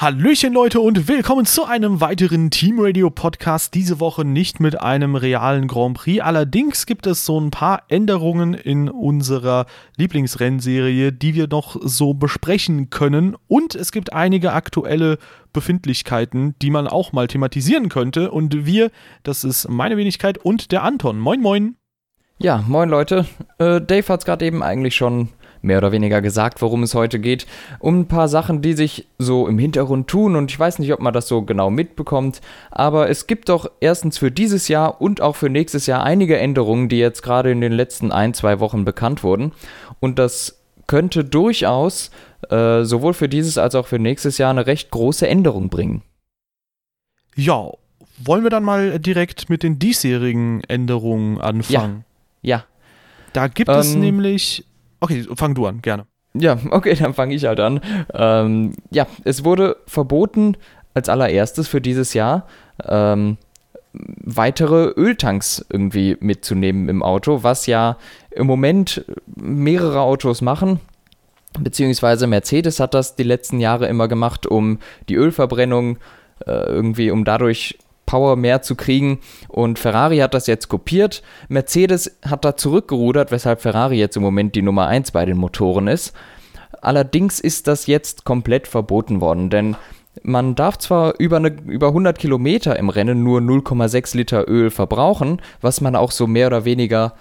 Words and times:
Hallöchen 0.00 0.52
Leute 0.52 0.78
und 0.80 1.08
willkommen 1.08 1.44
zu 1.44 1.64
einem 1.64 2.00
weiteren 2.00 2.52
Team 2.52 2.76
Radio 2.78 3.10
Podcast. 3.10 3.74
Diese 3.74 3.98
Woche 3.98 4.24
nicht 4.24 4.60
mit 4.60 4.80
einem 4.80 5.16
realen 5.16 5.66
Grand 5.66 5.96
Prix. 5.96 6.22
Allerdings 6.22 6.86
gibt 6.86 7.08
es 7.08 7.26
so 7.26 7.40
ein 7.40 7.50
paar 7.50 7.82
Änderungen 7.88 8.54
in 8.54 8.88
unserer 8.88 9.66
Lieblingsrennserie, 9.96 11.10
die 11.10 11.34
wir 11.34 11.48
noch 11.48 11.74
so 11.82 12.14
besprechen 12.14 12.90
können. 12.90 13.34
Und 13.48 13.74
es 13.74 13.90
gibt 13.90 14.12
einige 14.12 14.52
aktuelle 14.52 15.18
Befindlichkeiten, 15.52 16.54
die 16.62 16.70
man 16.70 16.86
auch 16.86 17.12
mal 17.12 17.26
thematisieren 17.26 17.88
könnte. 17.88 18.30
Und 18.30 18.66
wir, 18.66 18.92
das 19.24 19.42
ist 19.42 19.68
meine 19.68 19.96
Wenigkeit 19.96 20.38
und 20.38 20.70
der 20.70 20.84
Anton. 20.84 21.18
Moin, 21.18 21.40
moin. 21.40 21.74
Ja, 22.38 22.62
moin 22.68 22.88
Leute. 22.88 23.26
Äh, 23.58 23.80
Dave 23.80 24.06
hat 24.06 24.20
es 24.20 24.26
gerade 24.26 24.46
eben 24.46 24.62
eigentlich 24.62 24.94
schon 24.94 25.30
mehr 25.62 25.78
oder 25.78 25.92
weniger 25.92 26.20
gesagt, 26.20 26.62
worum 26.62 26.82
es 26.82 26.94
heute 26.94 27.18
geht. 27.18 27.46
Um 27.78 28.00
ein 28.00 28.08
paar 28.08 28.28
Sachen, 28.28 28.62
die 28.62 28.74
sich 28.74 29.06
so 29.18 29.46
im 29.48 29.58
Hintergrund 29.58 30.08
tun 30.08 30.36
und 30.36 30.50
ich 30.50 30.58
weiß 30.58 30.78
nicht, 30.78 30.92
ob 30.92 31.00
man 31.00 31.12
das 31.12 31.28
so 31.28 31.42
genau 31.42 31.70
mitbekommt, 31.70 32.40
aber 32.70 33.08
es 33.08 33.26
gibt 33.26 33.48
doch 33.48 33.70
erstens 33.80 34.18
für 34.18 34.30
dieses 34.30 34.68
Jahr 34.68 35.00
und 35.00 35.20
auch 35.20 35.36
für 35.36 35.50
nächstes 35.50 35.86
Jahr 35.86 36.02
einige 36.04 36.38
Änderungen, 36.38 36.88
die 36.88 36.98
jetzt 36.98 37.22
gerade 37.22 37.50
in 37.50 37.60
den 37.60 37.72
letzten 37.72 38.12
ein, 38.12 38.34
zwei 38.34 38.60
Wochen 38.60 38.84
bekannt 38.84 39.22
wurden 39.22 39.52
und 40.00 40.18
das 40.18 40.58
könnte 40.86 41.24
durchaus 41.24 42.10
äh, 42.50 42.84
sowohl 42.84 43.14
für 43.14 43.28
dieses 43.28 43.58
als 43.58 43.74
auch 43.74 43.86
für 43.86 43.98
nächstes 43.98 44.38
Jahr 44.38 44.50
eine 44.50 44.66
recht 44.66 44.90
große 44.90 45.26
Änderung 45.28 45.68
bringen. 45.68 46.02
Ja, 47.36 47.70
wollen 48.18 48.42
wir 48.42 48.50
dann 48.50 48.64
mal 48.64 48.98
direkt 48.98 49.48
mit 49.48 49.62
den 49.62 49.78
diesjährigen 49.78 50.62
Änderungen 50.64 51.40
anfangen? 51.40 52.04
Ja. 52.42 52.56
ja. 52.56 52.64
Da 53.32 53.48
gibt 53.48 53.68
ähm, 53.68 53.76
es 53.76 53.94
nämlich 53.94 54.64
Okay, 55.00 55.26
fang 55.36 55.54
du 55.54 55.66
an, 55.66 55.80
gerne. 55.82 56.06
Ja, 56.34 56.58
okay, 56.70 56.94
dann 56.94 57.14
fange 57.14 57.34
ich 57.34 57.44
halt 57.44 57.60
an. 57.60 57.80
Ähm, 58.12 58.72
ja, 58.90 59.06
es 59.24 59.44
wurde 59.44 59.76
verboten 59.86 60.56
als 60.94 61.08
allererstes 61.08 61.68
für 61.68 61.80
dieses 61.80 62.14
Jahr 62.14 62.46
ähm, 62.84 63.36
weitere 63.92 64.92
Öltanks 64.96 65.64
irgendwie 65.70 66.16
mitzunehmen 66.20 66.88
im 66.88 67.02
Auto, 67.02 67.42
was 67.42 67.66
ja 67.66 67.96
im 68.30 68.46
Moment 68.46 69.04
mehrere 69.36 70.00
Autos 70.00 70.40
machen. 70.40 70.80
Beziehungsweise 71.58 72.26
Mercedes 72.26 72.78
hat 72.78 72.94
das 72.94 73.16
die 73.16 73.22
letzten 73.22 73.58
Jahre 73.58 73.88
immer 73.88 74.06
gemacht, 74.06 74.46
um 74.46 74.78
die 75.08 75.14
Ölverbrennung 75.14 75.98
äh, 76.46 76.52
irgendwie, 76.52 77.10
um 77.10 77.24
dadurch 77.24 77.78
Power 78.08 78.36
mehr 78.36 78.62
zu 78.62 78.74
kriegen. 78.74 79.20
Und 79.48 79.78
Ferrari 79.78 80.18
hat 80.18 80.32
das 80.32 80.46
jetzt 80.46 80.68
kopiert. 80.68 81.22
Mercedes 81.48 82.18
hat 82.24 82.44
da 82.44 82.56
zurückgerudert, 82.56 83.30
weshalb 83.30 83.60
Ferrari 83.60 83.98
jetzt 83.98 84.16
im 84.16 84.22
Moment 84.22 84.54
die 84.54 84.62
Nummer 84.62 84.86
1 84.86 85.10
bei 85.10 85.26
den 85.26 85.36
Motoren 85.36 85.88
ist. 85.88 86.14
Allerdings 86.80 87.38
ist 87.38 87.66
das 87.66 87.86
jetzt 87.86 88.24
komplett 88.24 88.66
verboten 88.66 89.20
worden, 89.20 89.50
denn 89.50 89.76
man 90.22 90.54
darf 90.54 90.78
zwar 90.78 91.20
über, 91.20 91.36
eine, 91.36 91.48
über 91.66 91.88
100 91.88 92.18
Kilometer 92.18 92.78
im 92.78 92.88
Rennen 92.88 93.22
nur 93.22 93.40
0,6 93.40 94.16
Liter 94.16 94.48
Öl 94.48 94.70
verbrauchen, 94.70 95.42
was 95.60 95.80
man 95.82 95.94
auch 95.94 96.10
so 96.10 96.26
mehr 96.26 96.46
oder 96.46 96.64
weniger 96.64 97.12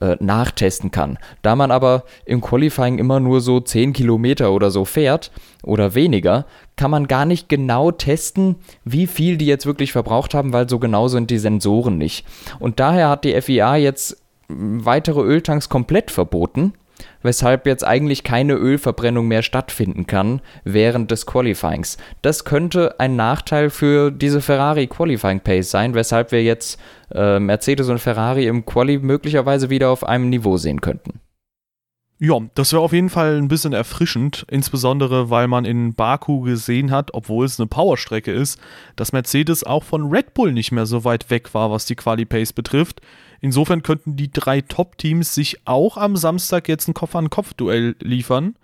äh, 0.00 0.16
nachtesten 0.20 0.90
kann. 0.90 1.18
Da 1.42 1.56
man 1.56 1.70
aber 1.70 2.04
im 2.24 2.40
Qualifying 2.40 2.98
immer 2.98 3.20
nur 3.20 3.40
so 3.40 3.60
10 3.60 3.92
Kilometer 3.92 4.52
oder 4.52 4.70
so 4.70 4.84
fährt 4.84 5.30
oder 5.62 5.94
weniger, 5.94 6.46
kann 6.76 6.90
man 6.90 7.08
gar 7.08 7.26
nicht 7.26 7.48
genau 7.48 7.90
testen, 7.90 8.56
wie 8.84 9.06
viel 9.06 9.36
die 9.36 9.46
jetzt 9.46 9.66
wirklich 9.66 9.92
verbraucht 9.92 10.34
haben, 10.34 10.52
weil 10.52 10.68
so 10.68 10.78
genau 10.78 11.08
sind 11.08 11.30
die 11.30 11.38
Sensoren 11.38 11.98
nicht. 11.98 12.24
Und 12.58 12.80
daher 12.80 13.08
hat 13.08 13.24
die 13.24 13.40
FIA 13.40 13.76
jetzt 13.76 14.22
weitere 14.48 15.20
Öltanks 15.20 15.68
komplett 15.68 16.10
verboten 16.10 16.72
weshalb 17.22 17.66
jetzt 17.66 17.84
eigentlich 17.86 18.24
keine 18.24 18.54
Ölverbrennung 18.54 19.28
mehr 19.28 19.42
stattfinden 19.42 20.06
kann 20.06 20.40
während 20.64 21.10
des 21.10 21.26
Qualifyings. 21.26 21.98
Das 22.22 22.44
könnte 22.44 22.98
ein 22.98 23.16
Nachteil 23.16 23.70
für 23.70 24.10
diese 24.10 24.40
Ferrari 24.40 24.86
Qualifying 24.86 25.40
Pace 25.40 25.70
sein, 25.70 25.94
weshalb 25.94 26.32
wir 26.32 26.42
jetzt 26.42 26.80
äh, 27.12 27.38
Mercedes 27.38 27.88
und 27.88 27.98
Ferrari 27.98 28.46
im 28.46 28.64
Quali 28.64 28.98
möglicherweise 28.98 29.70
wieder 29.70 29.90
auf 29.90 30.04
einem 30.04 30.28
Niveau 30.30 30.56
sehen 30.56 30.80
könnten. 30.80 31.20
Ja, 32.22 32.38
das 32.54 32.74
wäre 32.74 32.82
auf 32.82 32.92
jeden 32.92 33.08
Fall 33.08 33.38
ein 33.38 33.48
bisschen 33.48 33.72
erfrischend, 33.72 34.44
insbesondere 34.50 35.30
weil 35.30 35.48
man 35.48 35.64
in 35.64 35.94
Baku 35.94 36.42
gesehen 36.42 36.90
hat, 36.90 37.14
obwohl 37.14 37.46
es 37.46 37.58
eine 37.58 37.66
Powerstrecke 37.66 38.30
ist, 38.30 38.60
dass 38.94 39.12
Mercedes 39.12 39.64
auch 39.64 39.84
von 39.84 40.10
Red 40.10 40.34
Bull 40.34 40.52
nicht 40.52 40.70
mehr 40.70 40.84
so 40.84 41.04
weit 41.04 41.30
weg 41.30 41.54
war, 41.54 41.70
was 41.70 41.86
die 41.86 41.94
Quali-Pace 41.94 42.52
betrifft. 42.52 43.00
Insofern 43.40 43.82
könnten 43.82 44.16
die 44.16 44.30
drei 44.30 44.60
Top-Teams 44.60 45.34
sich 45.34 45.58
auch 45.64 45.96
am 45.96 46.16
Samstag 46.16 46.68
jetzt 46.68 46.88
ein 46.88 46.94
Kopf-an-Kopf-Duell 46.94 47.96
liefern. 48.00 48.54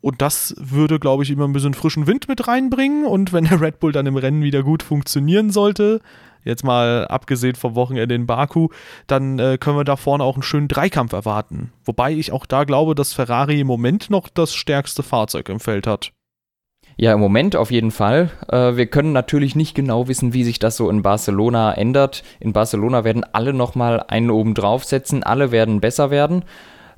Und 0.00 0.22
das 0.22 0.54
würde, 0.58 1.00
glaube 1.00 1.22
ich, 1.22 1.30
immer 1.30 1.46
ein 1.46 1.52
bisschen 1.52 1.74
frischen 1.74 2.06
Wind 2.06 2.28
mit 2.28 2.46
reinbringen. 2.46 3.04
Und 3.04 3.32
wenn 3.32 3.44
der 3.44 3.60
Red 3.60 3.80
Bull 3.80 3.92
dann 3.92 4.06
im 4.06 4.16
Rennen 4.16 4.42
wieder 4.42 4.62
gut 4.62 4.82
funktionieren 4.82 5.50
sollte, 5.50 6.00
jetzt 6.44 6.64
mal 6.64 7.06
abgesehen 7.08 7.56
vom 7.56 7.74
Wochenende 7.74 8.14
in 8.14 8.26
Baku, 8.26 8.68
dann 9.06 9.38
äh, 9.38 9.58
können 9.58 9.76
wir 9.76 9.84
da 9.84 9.96
vorne 9.96 10.22
auch 10.22 10.34
einen 10.34 10.42
schönen 10.42 10.68
Dreikampf 10.68 11.12
erwarten. 11.12 11.72
Wobei 11.84 12.12
ich 12.12 12.32
auch 12.32 12.46
da 12.46 12.64
glaube, 12.64 12.94
dass 12.94 13.12
Ferrari 13.12 13.60
im 13.60 13.66
Moment 13.66 14.10
noch 14.10 14.28
das 14.28 14.54
stärkste 14.54 15.02
Fahrzeug 15.02 15.48
im 15.48 15.60
Feld 15.60 15.86
hat. 15.86 16.12
Ja, 17.00 17.12
im 17.12 17.20
Moment 17.20 17.54
auf 17.54 17.70
jeden 17.70 17.92
Fall. 17.92 18.30
Äh, 18.50 18.76
wir 18.76 18.86
können 18.86 19.12
natürlich 19.12 19.54
nicht 19.54 19.76
genau 19.76 20.08
wissen, 20.08 20.34
wie 20.34 20.42
sich 20.42 20.58
das 20.58 20.76
so 20.76 20.90
in 20.90 21.02
Barcelona 21.02 21.72
ändert. 21.72 22.24
In 22.40 22.52
Barcelona 22.52 23.04
werden 23.04 23.24
alle 23.32 23.52
nochmal 23.52 24.04
einen 24.08 24.30
oben 24.30 24.54
draufsetzen, 24.54 25.22
alle 25.22 25.52
werden 25.52 25.80
besser 25.80 26.10
werden. 26.10 26.44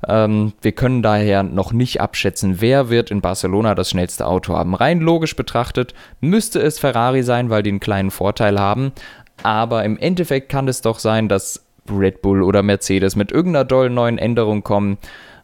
Ähm, 0.07 0.53
wir 0.63 0.71
können 0.71 1.03
daher 1.03 1.43
noch 1.43 1.71
nicht 1.71 2.01
abschätzen, 2.01 2.61
wer 2.61 2.89
wird 2.89 3.11
in 3.11 3.21
Barcelona 3.21 3.75
das 3.75 3.91
schnellste 3.91 4.25
Auto 4.25 4.55
haben. 4.55 4.73
Rein 4.73 5.01
logisch 5.01 5.35
betrachtet 5.35 5.93
müsste 6.19 6.59
es 6.59 6.79
Ferrari 6.79 7.21
sein, 7.21 7.51
weil 7.51 7.61
die 7.61 7.69
einen 7.69 7.79
kleinen 7.79 8.09
Vorteil 8.09 8.59
haben. 8.59 8.93
Aber 9.43 9.85
im 9.85 9.99
Endeffekt 9.99 10.49
kann 10.49 10.67
es 10.67 10.81
doch 10.81 10.97
sein, 10.97 11.29
dass 11.29 11.63
Red 11.89 12.21
Bull 12.21 12.43
oder 12.43 12.63
Mercedes 12.63 13.15
mit 13.15 13.31
irgendeiner 13.31 13.65
dollen 13.65 13.93
neuen 13.93 14.17
Änderung 14.17 14.63
kommen 14.63 14.97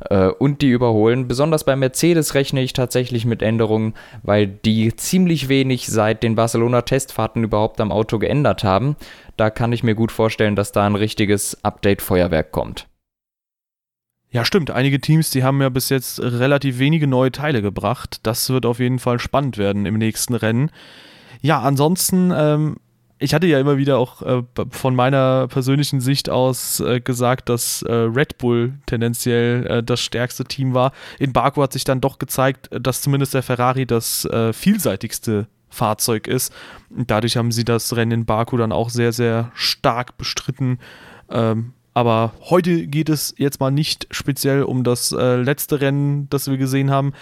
äh, 0.09 0.27
und 0.27 0.61
die 0.61 0.69
überholen. 0.69 1.27
Besonders 1.27 1.63
bei 1.63 1.75
Mercedes 1.75 2.35
rechne 2.35 2.61
ich 2.61 2.73
tatsächlich 2.73 3.25
mit 3.25 3.41
Änderungen, 3.41 3.93
weil 4.23 4.47
die 4.47 4.95
ziemlich 4.95 5.49
wenig 5.49 5.87
seit 5.87 6.23
den 6.23 6.35
Barcelona-Testfahrten 6.35 7.43
überhaupt 7.43 7.81
am 7.81 7.91
Auto 7.91 8.19
geändert 8.19 8.63
haben. 8.63 8.95
Da 9.35 9.49
kann 9.49 9.73
ich 9.73 9.83
mir 9.83 9.95
gut 9.95 10.11
vorstellen, 10.11 10.55
dass 10.55 10.71
da 10.71 10.85
ein 10.85 10.95
richtiges 10.95 11.63
Update-Feuerwerk 11.63 12.51
kommt. 12.51 12.87
Ja, 14.29 14.43
stimmt. 14.43 14.71
Einige 14.71 14.99
Teams, 14.99 15.29
die 15.29 15.43
haben 15.43 15.61
ja 15.61 15.69
bis 15.69 15.89
jetzt 15.89 16.19
relativ 16.21 16.79
wenige 16.79 17.07
neue 17.07 17.31
Teile 17.31 17.61
gebracht. 17.61 18.19
Das 18.23 18.49
wird 18.49 18.65
auf 18.65 18.79
jeden 18.79 18.99
Fall 18.99 19.19
spannend 19.19 19.57
werden 19.57 19.85
im 19.85 19.97
nächsten 19.97 20.35
Rennen. 20.35 20.69
Ja, 21.41 21.61
ansonsten 21.61 22.33
ähm, 22.35 22.77
ich 23.19 23.33
hatte 23.33 23.47
ja 23.47 23.59
immer 23.59 23.77
wieder 23.77 23.97
auch 23.97 24.21
äh, 24.21 24.43
von 24.69 24.95
meiner 24.95 25.47
persönlichen 25.47 26.01
Sicht 26.01 26.29
aus 26.29 26.79
äh, 26.79 26.99
gesagt, 26.99 27.49
dass 27.49 27.81
äh, 27.81 27.91
Red 27.91 28.37
Bull 28.37 28.75
tendenziell 28.85 29.65
äh, 29.65 29.83
das 29.83 30.01
stärkste 30.01 30.45
Team 30.45 30.73
war. 30.73 30.91
In 31.17 31.33
Baku 31.33 31.61
hat 31.61 31.73
sich 31.73 31.83
dann 31.83 32.01
doch 32.01 32.19
gezeigt, 32.19 32.69
dass 32.71 33.01
zumindest 33.01 33.33
der 33.33 33.43
Ferrari 33.43 33.85
das 33.85 34.25
äh, 34.25 34.53
vielseitigste 34.53 35.47
Fahrzeug 35.69 36.27
ist. 36.27 36.53
Und 36.89 37.09
dadurch 37.09 37.37
haben 37.37 37.51
sie 37.51 37.65
das 37.65 37.95
Rennen 37.95 38.11
in 38.11 38.25
Baku 38.25 38.57
dann 38.57 38.71
auch 38.71 38.89
sehr, 38.89 39.11
sehr 39.11 39.51
stark 39.55 40.17
bestritten. 40.17 40.79
Ähm, 41.29 41.73
aber 41.93 42.33
heute 42.41 42.85
geht 42.85 43.09
es 43.09 43.33
jetzt 43.37 43.59
mal 43.59 43.71
nicht 43.71 44.07
speziell 44.11 44.61
um 44.61 44.83
das 44.83 45.11
äh, 45.11 45.37
letzte 45.37 45.81
Rennen, 45.81 46.29
das 46.29 46.47
wir 46.47 46.57
gesehen 46.57 46.91
haben, 46.91 47.13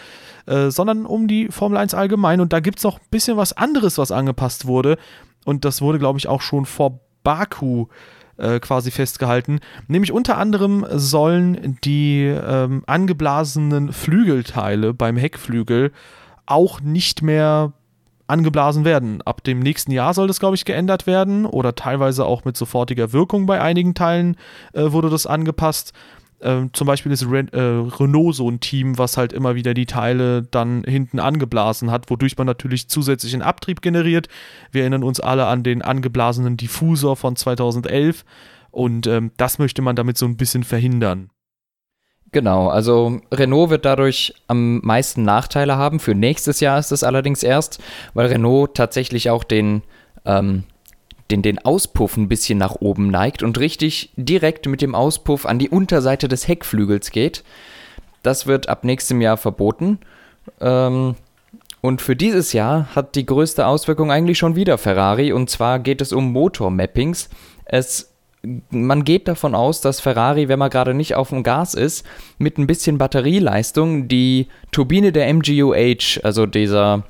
sondern 0.48 1.08
um 1.08 1.28
die 1.28 1.48
Formel 1.48 1.76
1 1.76 1.96
allgemein. 1.96 2.40
Und 2.40 2.54
da 2.54 2.60
gibt 2.60 2.78
es 2.78 2.84
noch 2.84 3.00
ein 3.00 3.08
bisschen 3.10 3.36
was 3.36 3.54
anderes, 3.54 3.98
was 3.98 4.12
angepasst 4.12 4.68
wurde 4.68 5.00
und 5.46 5.64
das 5.64 5.82
wurde, 5.82 6.00
glaube 6.00 6.20
ich, 6.20 6.28
auch 6.28 6.42
schon 6.42 6.66
vor 6.66 7.00
Baku 7.24 7.88
äh, 8.38 8.60
quasi 8.60 8.92
festgehalten. 8.92 9.60
Nämlich 9.88 10.12
unter 10.12 10.38
anderem 10.38 10.86
sollen 10.92 11.78
die 11.84 12.24
ähm, 12.26 12.84
angeblasenen 12.86 13.94
Flügelteile 13.94 14.94
beim 14.94 15.16
Heckflügel 15.16 15.94
auch 16.46 16.82
nicht 16.82 17.22
mehr 17.22 17.72
angeblasen 18.28 18.86
werden. 18.86 19.22
Ab 19.22 19.44
dem 19.44 19.60
nächsten 19.60 19.92
Jahr 19.92 20.14
soll 20.14 20.28
das, 20.28 20.40
glaube 20.40 20.56
ich, 20.56 20.66
geändert 20.66 21.06
werden 21.06 21.46
oder 21.46 21.76
teilweise 21.76 22.26
auch 22.26 22.44
mit 22.44 22.58
sofortiger 22.58 23.14
Wirkung 23.14 23.46
bei 23.46 23.62
einigen 23.62 23.94
Teilen 23.94 24.36
äh, 24.74 24.92
wurde 24.92 25.10
das 25.10 25.28
angepasst. 25.28 25.94
Ähm, 26.42 26.72
zum 26.74 26.88
Beispiel 26.88 27.12
ist 27.12 27.30
Ren 27.30 27.48
äh, 27.50 27.60
Renault 27.60 28.36
so 28.36 28.50
ein 28.50 28.60
Team, 28.60 28.98
was 28.98 29.18
halt 29.18 29.34
immer 29.34 29.56
wieder 29.56 29.74
die 29.74 29.86
Teile 29.86 30.44
dann 30.44 30.84
hinten 30.84 31.20
angeblasen 31.20 31.92
hat, 31.92 32.10
wodurch 32.10 32.38
man 32.38 32.48
natürlich 32.48 32.90
zusätzlichen 32.90 33.42
Abtrieb 33.42 33.82
generiert. 33.82 34.28
Wir 34.72 34.82
erinnern 34.82 35.04
uns 35.04 35.20
alle 35.20 35.48
an 35.48 35.64
den 35.64 35.82
angeblasenen 35.82 36.58
Diffusor 36.58 37.16
von 37.16 37.36
2011 37.36 38.26
und 38.72 39.08
ähm, 39.08 39.32
das 39.38 39.60
möchte 39.60 39.82
man 39.82 39.96
damit 39.96 40.18
so 40.18 40.26
ein 40.26 40.38
bisschen 40.38 40.64
verhindern. 40.64 41.30
Genau, 42.32 42.68
also 42.68 43.22
Renault 43.32 43.70
wird 43.70 43.86
dadurch 43.86 44.34
am 44.48 44.80
meisten 44.80 45.24
Nachteile 45.24 45.78
haben. 45.78 46.02
Für 46.02 46.16
nächstes 46.16 46.60
Jahr 46.60 46.78
ist 46.78 46.92
es 46.92 47.04
allerdings 47.04 47.44
erst, 47.44 47.82
weil 48.14 48.28
Renault 48.28 48.76
tatsächlich 48.76 49.30
auch 49.30 49.46
den 49.46 49.84
ähm, 50.26 50.66
den, 51.32 51.42
den 51.42 51.60
Auspuff 51.60 52.18
ein 52.18 52.28
bisschen 52.28 52.58
nach 52.58 52.76
oben 52.76 53.10
neigt 53.10 53.44
und 53.44 53.60
richtig 53.60 54.12
direkt 54.16 54.68
mit 54.68 54.82
dem 54.82 54.96
Auspuff 54.96 55.46
an 55.46 55.60
die 55.60 55.70
Unterseite 55.70 56.28
des 56.28 56.48
Heckflügels 56.48 57.12
geht. 57.12 57.44
Das 58.24 58.48
wird 58.48 58.70
ab 58.70 58.84
nächstem 58.84 59.22
Jahr 59.22 59.38
verboten. 59.38 60.00
Ähm, 60.62 61.16
Und 61.82 62.02
für 62.02 62.16
dieses 62.16 62.54
Jahr 62.54 62.88
hat 62.96 63.16
die 63.16 63.28
größte 63.28 63.68
Auswirkung 63.68 64.12
eigentlich 64.12 64.40
schon 64.40 64.56
wieder 64.56 64.80
Ferrari 64.80 65.32
und 65.32 65.52
zwar 65.52 65.78
geht 65.78 66.02
es 66.02 66.14
um 66.14 66.32
Motormappings. 66.32 67.30
Es 67.66 68.12
man 68.70 69.04
geht 69.04 69.28
davon 69.28 69.56
aus, 69.56 69.82
dass 69.82 70.00
Ferrari, 70.00 70.48
wenn 70.48 70.60
man 70.60 70.70
gerade 70.70 70.94
nicht 70.94 71.16
auf 71.16 71.30
dem 71.30 71.44
Gas 71.44 71.74
ist, 71.74 72.06
mit 72.38 72.58
ein 72.58 72.68
bisschen 72.68 72.98
Batterieleistung 72.98 74.08
die 74.08 74.48
Turbine 74.72 75.12
der 75.12 75.34
MGUH, 75.34 76.20
also 76.24 76.46
dieser 76.46 77.04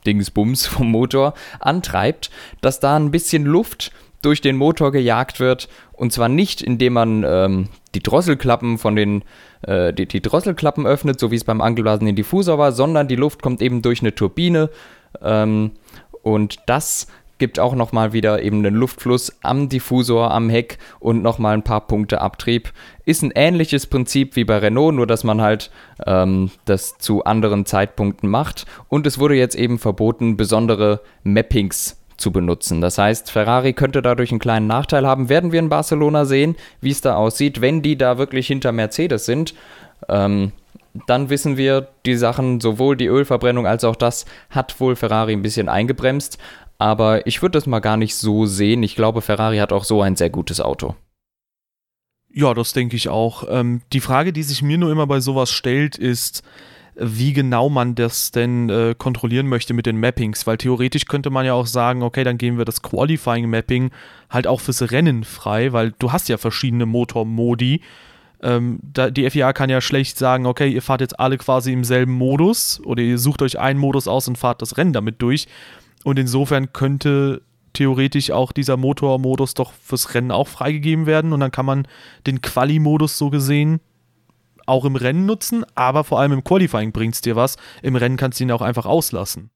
Hitze-Rückgewinnungsdingsbums 0.00 0.66
vom 0.66 0.90
Motor, 0.90 1.34
antreibt, 1.58 2.30
dass 2.60 2.80
da 2.80 2.96
ein 2.96 3.10
bisschen 3.10 3.44
Luft 3.44 3.92
durch 4.22 4.40
den 4.40 4.56
Motor 4.56 4.92
gejagt 4.92 5.40
wird. 5.40 5.68
Und 5.92 6.12
zwar 6.12 6.28
nicht, 6.28 6.62
indem 6.62 6.94
man 6.94 7.24
ähm, 7.26 7.68
die 7.94 8.02
Drosselklappen 8.02 8.78
von 8.78 8.96
den 8.96 9.24
äh, 9.62 9.92
die, 9.92 10.06
die, 10.06 10.20
Drosselklappen 10.20 10.86
öffnet, 10.86 11.18
so 11.18 11.30
wie 11.30 11.36
es 11.36 11.44
beim 11.44 11.60
angeblasenen 11.60 12.16
Diffusor 12.16 12.58
war, 12.58 12.72
sondern 12.72 13.08
die 13.08 13.16
Luft 13.16 13.42
kommt 13.42 13.62
eben 13.62 13.82
durch 13.82 14.00
eine 14.00 14.14
Turbine. 14.14 14.70
Ähm, 15.22 15.72
und 16.22 16.58
das 16.66 17.06
gibt 17.40 17.58
auch 17.58 17.74
nochmal 17.74 18.12
wieder 18.12 18.40
eben 18.42 18.58
einen 18.58 18.76
Luftfluss 18.76 19.36
am 19.42 19.68
Diffusor, 19.68 20.30
am 20.30 20.48
Heck 20.48 20.78
und 21.00 21.22
nochmal 21.22 21.54
ein 21.54 21.64
paar 21.64 21.88
Punkte 21.88 22.20
Abtrieb. 22.20 22.72
Ist 23.04 23.22
ein 23.22 23.32
ähnliches 23.34 23.88
Prinzip 23.88 24.36
wie 24.36 24.44
bei 24.44 24.58
Renault, 24.58 24.94
nur 24.94 25.08
dass 25.08 25.24
man 25.24 25.40
halt 25.40 25.72
ähm, 26.06 26.52
das 26.66 26.98
zu 26.98 27.24
anderen 27.24 27.66
Zeitpunkten 27.66 28.30
macht. 28.30 28.66
Und 28.88 29.08
es 29.08 29.18
wurde 29.18 29.34
jetzt 29.34 29.56
eben 29.56 29.80
verboten, 29.80 30.36
besondere 30.36 31.00
Mappings 31.24 32.00
zu 32.16 32.30
benutzen. 32.30 32.80
Das 32.80 32.98
heißt, 32.98 33.30
Ferrari 33.32 33.72
könnte 33.72 34.02
dadurch 34.02 34.30
einen 34.30 34.38
kleinen 34.38 34.68
Nachteil 34.68 35.06
haben. 35.06 35.28
Werden 35.28 35.50
wir 35.50 35.58
in 35.58 35.70
Barcelona 35.70 36.26
sehen, 36.26 36.54
wie 36.80 36.90
es 36.90 37.00
da 37.00 37.16
aussieht, 37.16 37.60
wenn 37.60 37.82
die 37.82 37.98
da 37.98 38.18
wirklich 38.18 38.46
hinter 38.46 38.70
Mercedes 38.70 39.24
sind. 39.24 39.54
Ähm, 40.08 40.52
dann 41.06 41.30
wissen 41.30 41.56
wir, 41.56 41.88
die 42.04 42.16
Sachen, 42.16 42.60
sowohl 42.60 42.96
die 42.96 43.06
Ölverbrennung 43.06 43.66
als 43.66 43.84
auch 43.84 43.96
das, 43.96 44.26
hat 44.50 44.80
wohl 44.80 44.96
Ferrari 44.96 45.32
ein 45.32 45.42
bisschen 45.42 45.68
eingebremst. 45.68 46.38
Aber 46.80 47.26
ich 47.26 47.42
würde 47.42 47.58
das 47.58 47.66
mal 47.66 47.80
gar 47.80 47.98
nicht 47.98 48.14
so 48.14 48.46
sehen. 48.46 48.82
Ich 48.82 48.96
glaube, 48.96 49.20
Ferrari 49.20 49.58
hat 49.58 49.70
auch 49.70 49.84
so 49.84 50.00
ein 50.00 50.16
sehr 50.16 50.30
gutes 50.30 50.62
Auto. 50.62 50.96
Ja, 52.32 52.54
das 52.54 52.72
denke 52.72 52.96
ich 52.96 53.10
auch. 53.10 53.44
Ähm, 53.50 53.82
die 53.92 54.00
Frage, 54.00 54.32
die 54.32 54.42
sich 54.42 54.62
mir 54.62 54.78
nur 54.78 54.90
immer 54.90 55.06
bei 55.06 55.20
sowas 55.20 55.50
stellt, 55.50 55.98
ist, 55.98 56.42
wie 56.96 57.34
genau 57.34 57.68
man 57.68 57.96
das 57.96 58.30
denn 58.30 58.70
äh, 58.70 58.94
kontrollieren 58.96 59.46
möchte 59.46 59.74
mit 59.74 59.84
den 59.84 60.00
Mappings, 60.00 60.46
weil 60.46 60.56
theoretisch 60.56 61.04
könnte 61.04 61.28
man 61.28 61.44
ja 61.44 61.52
auch 61.52 61.66
sagen, 61.66 62.02
okay, 62.02 62.24
dann 62.24 62.38
geben 62.38 62.56
wir 62.56 62.64
das 62.64 62.80
Qualifying 62.80 63.50
Mapping 63.50 63.90
halt 64.30 64.46
auch 64.46 64.62
fürs 64.62 64.90
Rennen 64.90 65.24
frei, 65.24 65.74
weil 65.74 65.92
du 65.98 66.12
hast 66.12 66.30
ja 66.30 66.38
verschiedene 66.38 66.86
Motormodi. 66.86 67.82
Ähm, 68.42 68.80
da, 68.82 69.10
die 69.10 69.28
FIA 69.28 69.52
kann 69.52 69.68
ja 69.68 69.82
schlecht 69.82 70.16
sagen, 70.16 70.46
okay, 70.46 70.70
ihr 70.70 70.80
fahrt 70.80 71.02
jetzt 71.02 71.20
alle 71.20 71.36
quasi 71.36 71.74
im 71.74 71.84
selben 71.84 72.12
Modus 72.12 72.80
oder 72.86 73.02
ihr 73.02 73.18
sucht 73.18 73.42
euch 73.42 73.58
einen 73.58 73.78
Modus 73.78 74.08
aus 74.08 74.28
und 74.28 74.38
fahrt 74.38 74.62
das 74.62 74.78
Rennen 74.78 74.94
damit 74.94 75.20
durch. 75.20 75.46
Und 76.04 76.18
insofern 76.18 76.72
könnte 76.72 77.42
theoretisch 77.72 78.30
auch 78.30 78.52
dieser 78.52 78.76
Motormodus 78.76 79.54
doch 79.54 79.72
fürs 79.72 80.14
Rennen 80.14 80.30
auch 80.30 80.48
freigegeben 80.48 81.06
werden 81.06 81.32
und 81.32 81.40
dann 81.40 81.52
kann 81.52 81.66
man 81.66 81.86
den 82.26 82.40
Quali-Modus 82.40 83.16
so 83.16 83.30
gesehen 83.30 83.80
auch 84.66 84.84
im 84.84 84.96
Rennen 84.96 85.26
nutzen, 85.26 85.64
aber 85.74 86.04
vor 86.04 86.20
allem 86.20 86.32
im 86.32 86.44
Qualifying 86.44 86.92
bringt 86.92 87.14
es 87.14 87.20
dir 87.20 87.36
was. 87.36 87.56
Im 87.82 87.96
Rennen 87.96 88.16
kannst 88.16 88.38
du 88.38 88.44
ihn 88.44 88.52
auch 88.52 88.62
einfach 88.62 88.86
auslassen. 88.86 89.50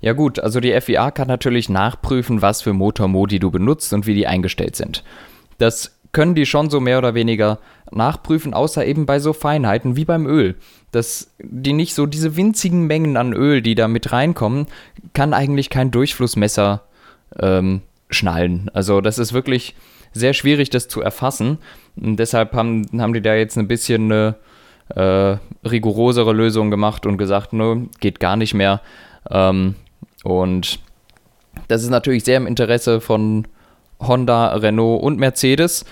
Ja 0.00 0.12
gut, 0.12 0.38
also 0.38 0.60
die 0.60 0.78
FIA 0.80 1.10
kann 1.10 1.28
natürlich 1.28 1.68
nachprüfen, 1.68 2.42
was 2.42 2.62
für 2.62 2.72
Motormodi 2.72 3.38
du 3.38 3.50
benutzt 3.50 3.92
und 3.92 4.06
wie 4.06 4.14
die 4.14 4.26
eingestellt 4.26 4.76
sind. 4.76 5.02
Das 5.58 5.95
können 6.16 6.34
die 6.34 6.46
schon 6.46 6.70
so 6.70 6.80
mehr 6.80 6.96
oder 6.96 7.12
weniger 7.12 7.58
nachprüfen, 7.90 8.54
außer 8.54 8.86
eben 8.86 9.04
bei 9.04 9.18
so 9.18 9.34
Feinheiten 9.34 9.96
wie 9.96 10.06
beim 10.06 10.26
Öl. 10.26 10.54
Dass 10.90 11.30
die 11.42 11.74
nicht 11.74 11.92
so 11.92 12.06
diese 12.06 12.36
winzigen 12.36 12.86
Mengen 12.86 13.18
an 13.18 13.34
Öl, 13.34 13.60
die 13.60 13.74
da 13.74 13.86
mit 13.86 14.12
reinkommen, 14.12 14.66
kann 15.12 15.34
eigentlich 15.34 15.68
kein 15.68 15.90
Durchflussmesser 15.90 16.84
ähm, 17.38 17.82
schnallen. 18.08 18.70
Also 18.72 19.02
das 19.02 19.18
ist 19.18 19.34
wirklich 19.34 19.74
sehr 20.14 20.32
schwierig, 20.32 20.70
das 20.70 20.88
zu 20.88 21.02
erfassen. 21.02 21.58
Und 21.96 22.16
deshalb 22.16 22.54
haben, 22.54 22.86
haben 22.98 23.12
die 23.12 23.20
da 23.20 23.34
jetzt 23.34 23.58
ein 23.58 23.68
bisschen 23.68 24.10
eine 24.10 24.36
äh, 24.94 25.36
rigorosere 25.68 26.32
Lösung 26.32 26.70
gemacht 26.70 27.04
und 27.04 27.18
gesagt, 27.18 27.52
ne, 27.52 27.90
geht 28.00 28.20
gar 28.20 28.36
nicht 28.36 28.54
mehr. 28.54 28.80
Ähm, 29.30 29.74
und 30.24 30.78
das 31.68 31.82
ist 31.82 31.90
natürlich 31.90 32.24
sehr 32.24 32.38
im 32.38 32.46
Interesse 32.46 33.02
von 33.02 33.46
Honda, 34.00 34.54
Renault 34.54 35.02
und 35.02 35.18
Mercedes 35.18 35.84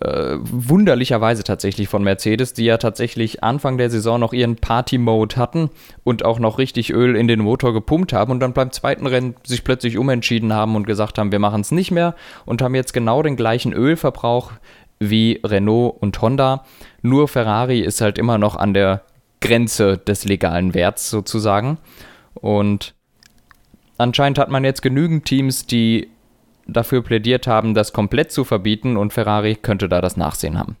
äh, 0.00 0.36
wunderlicherweise 0.40 1.44
tatsächlich 1.44 1.88
von 1.88 2.02
Mercedes, 2.02 2.52
die 2.52 2.64
ja 2.64 2.78
tatsächlich 2.78 3.42
Anfang 3.42 3.78
der 3.78 3.90
Saison 3.90 4.20
noch 4.20 4.32
ihren 4.32 4.56
Party-Mode 4.56 5.36
hatten 5.36 5.70
und 6.04 6.24
auch 6.24 6.38
noch 6.38 6.58
richtig 6.58 6.92
Öl 6.92 7.16
in 7.16 7.28
den 7.28 7.40
Motor 7.40 7.72
gepumpt 7.72 8.12
haben 8.12 8.32
und 8.32 8.40
dann 8.40 8.52
beim 8.52 8.70
zweiten 8.70 9.06
Rennen 9.06 9.36
sich 9.44 9.64
plötzlich 9.64 9.98
umentschieden 9.98 10.52
haben 10.52 10.76
und 10.76 10.86
gesagt 10.86 11.18
haben, 11.18 11.32
wir 11.32 11.38
machen 11.38 11.60
es 11.60 11.70
nicht 11.70 11.90
mehr 11.90 12.14
und 12.44 12.62
haben 12.62 12.74
jetzt 12.74 12.92
genau 12.92 13.22
den 13.22 13.36
gleichen 13.36 13.72
Ölverbrauch 13.72 14.52
wie 14.98 15.40
Renault 15.44 15.96
und 16.00 16.20
Honda. 16.20 16.64
Nur 17.02 17.28
Ferrari 17.28 17.80
ist 17.80 18.00
halt 18.00 18.18
immer 18.18 18.38
noch 18.38 18.56
an 18.56 18.74
der 18.74 19.02
Grenze 19.40 19.98
des 19.98 20.24
legalen 20.24 20.74
Werts 20.74 21.10
sozusagen. 21.10 21.78
Und 22.34 22.94
anscheinend 23.98 24.38
hat 24.38 24.50
man 24.50 24.64
jetzt 24.64 24.82
genügend 24.82 25.26
Teams, 25.26 25.66
die 25.66 26.08
dafür 26.66 27.02
plädiert 27.02 27.46
haben, 27.46 27.74
das 27.74 27.92
komplett 27.92 28.32
zu 28.32 28.44
verbieten 28.44 28.96
und 28.96 29.12
Ferrari 29.12 29.54
könnte 29.56 29.88
da 29.88 30.00
das 30.00 30.16
Nachsehen 30.16 30.58
haben. 30.58 30.76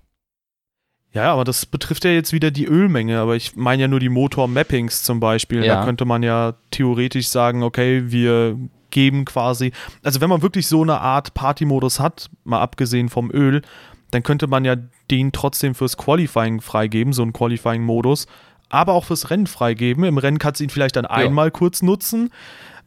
Ja, 1.12 1.32
aber 1.32 1.44
das 1.44 1.64
betrifft 1.64 2.04
ja 2.04 2.10
jetzt 2.10 2.32
wieder 2.32 2.50
die 2.50 2.66
Ölmenge, 2.66 3.20
aber 3.20 3.36
ich 3.36 3.54
meine 3.54 3.82
ja 3.82 3.88
nur 3.88 4.00
die 4.00 4.08
Motor-Mappings 4.08 5.04
zum 5.04 5.20
Beispiel. 5.20 5.64
Ja. 5.64 5.76
Da 5.76 5.84
könnte 5.84 6.04
man 6.04 6.24
ja 6.24 6.54
theoretisch 6.72 7.28
sagen, 7.28 7.62
okay, 7.62 8.02
wir 8.06 8.58
geben 8.90 9.24
quasi, 9.24 9.72
also 10.02 10.20
wenn 10.20 10.28
man 10.28 10.42
wirklich 10.42 10.66
so 10.66 10.82
eine 10.82 11.00
Art 11.00 11.34
Party-Modus 11.34 12.00
hat, 12.00 12.30
mal 12.42 12.60
abgesehen 12.60 13.08
vom 13.08 13.30
Öl, 13.30 13.62
dann 14.10 14.24
könnte 14.24 14.48
man 14.48 14.64
ja 14.64 14.76
den 15.10 15.30
trotzdem 15.30 15.74
fürs 15.74 15.96
Qualifying 15.96 16.60
freigeben, 16.60 17.12
so 17.12 17.22
einen 17.22 17.32
Qualifying-Modus, 17.32 18.26
aber 18.68 18.94
auch 18.94 19.04
fürs 19.04 19.30
Rennen 19.30 19.46
freigeben. 19.46 20.02
Im 20.04 20.18
Rennen 20.18 20.38
kannst 20.38 20.60
du 20.60 20.64
ihn 20.64 20.70
vielleicht 20.70 20.96
dann 20.96 21.04
ja. 21.04 21.10
einmal 21.10 21.52
kurz 21.52 21.82
nutzen 21.82 22.30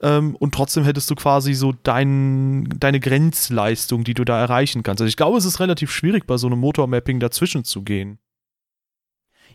ähm, 0.02 0.36
und 0.36 0.54
trotzdem 0.54 0.84
hättest 0.84 1.10
du 1.10 1.16
quasi 1.16 1.54
so 1.54 1.74
dein, 1.84 2.68
deine 2.80 3.00
Grenzleistung, 3.00 4.04
die 4.04 4.14
du 4.14 4.24
da 4.24 4.40
erreichen 4.40 4.84
kannst. 4.84 5.02
Also 5.02 5.10
ich 5.10 5.18
glaube, 5.18 5.38
es 5.38 5.46
ist 5.46 5.60
relativ 5.60 5.92
schwierig, 5.92 6.28
bei 6.28 6.38
so 6.38 6.48
einem 6.48 6.60
Motormapping 6.60 7.20
dazwischen 7.20 7.64
zu 7.64 7.82
gehen. 7.82 8.20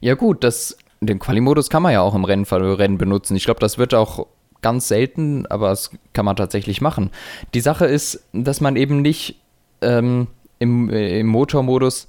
Ja 0.00 0.14
gut, 0.14 0.42
das, 0.42 0.76
den 1.00 1.18
Quali-Modus 1.20 1.70
kann 1.70 1.82
man 1.82 1.92
ja 1.92 2.00
auch 2.00 2.14
im 2.14 2.24
Rennen, 2.24 2.44
Rennen 2.44 2.98
benutzen. 2.98 3.36
Ich 3.36 3.44
glaube, 3.44 3.60
das 3.60 3.78
wird 3.78 3.94
auch 3.94 4.26
ganz 4.62 4.88
selten, 4.88 5.46
aber 5.46 5.68
das 5.68 5.90
kann 6.12 6.24
man 6.24 6.36
tatsächlich 6.36 6.80
machen. 6.80 7.10
Die 7.54 7.60
Sache 7.60 7.86
ist, 7.86 8.24
dass 8.32 8.60
man 8.60 8.76
eben 8.76 9.02
nicht 9.02 9.40
ähm, 9.80 10.26
im, 10.58 10.90
äh, 10.90 11.20
im 11.20 11.28
Motormodus 11.28 12.08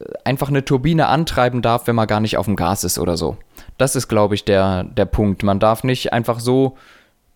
äh, 0.00 0.04
einfach 0.24 0.48
eine 0.48 0.64
Turbine 0.64 1.06
antreiben 1.06 1.62
darf, 1.62 1.86
wenn 1.86 1.96
man 1.96 2.06
gar 2.06 2.20
nicht 2.20 2.36
auf 2.36 2.46
dem 2.46 2.56
Gas 2.56 2.84
ist 2.84 2.98
oder 2.98 3.16
so. 3.16 3.36
Das 3.78 3.96
ist, 3.96 4.08
glaube 4.08 4.34
ich, 4.34 4.44
der, 4.44 4.84
der 4.84 5.04
Punkt. 5.06 5.42
Man 5.42 5.60
darf 5.60 5.84
nicht 5.84 6.12
einfach 6.12 6.40
so 6.40 6.76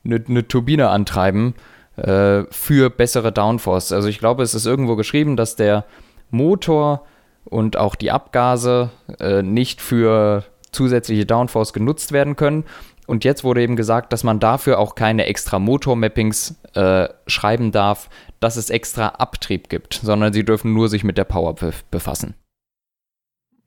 eine, 0.08 0.24
eine 0.26 0.48
Turbine 0.48 0.88
antreiben 0.88 1.54
äh, 1.96 2.44
für 2.50 2.90
bessere 2.90 3.32
Downforce. 3.32 3.92
Also 3.92 4.08
ich 4.08 4.18
glaube, 4.18 4.42
es 4.42 4.54
ist 4.54 4.66
irgendwo 4.66 4.96
geschrieben, 4.96 5.36
dass 5.36 5.56
der 5.56 5.84
Motor 6.30 7.04
und 7.44 7.76
auch 7.76 7.94
die 7.94 8.10
Abgase 8.10 8.90
äh, 9.20 9.42
nicht 9.42 9.80
für 9.80 10.44
zusätzliche 10.72 11.26
Downforce 11.26 11.72
genutzt 11.72 12.12
werden 12.12 12.36
können. 12.36 12.64
Und 13.06 13.24
jetzt 13.24 13.42
wurde 13.42 13.62
eben 13.62 13.76
gesagt, 13.76 14.12
dass 14.12 14.22
man 14.22 14.38
dafür 14.38 14.78
auch 14.78 14.94
keine 14.94 15.24
extra 15.26 15.58
Motor-Mappings 15.58 16.60
äh, 16.74 17.08
schreiben 17.26 17.72
darf, 17.72 18.10
dass 18.38 18.56
es 18.56 18.68
extra 18.68 19.08
Abtrieb 19.08 19.70
gibt, 19.70 19.94
sondern 19.94 20.34
sie 20.34 20.44
dürfen 20.44 20.74
nur 20.74 20.90
sich 20.90 21.04
mit 21.04 21.16
der 21.16 21.24
Power 21.24 21.54
befassen. 21.90 22.34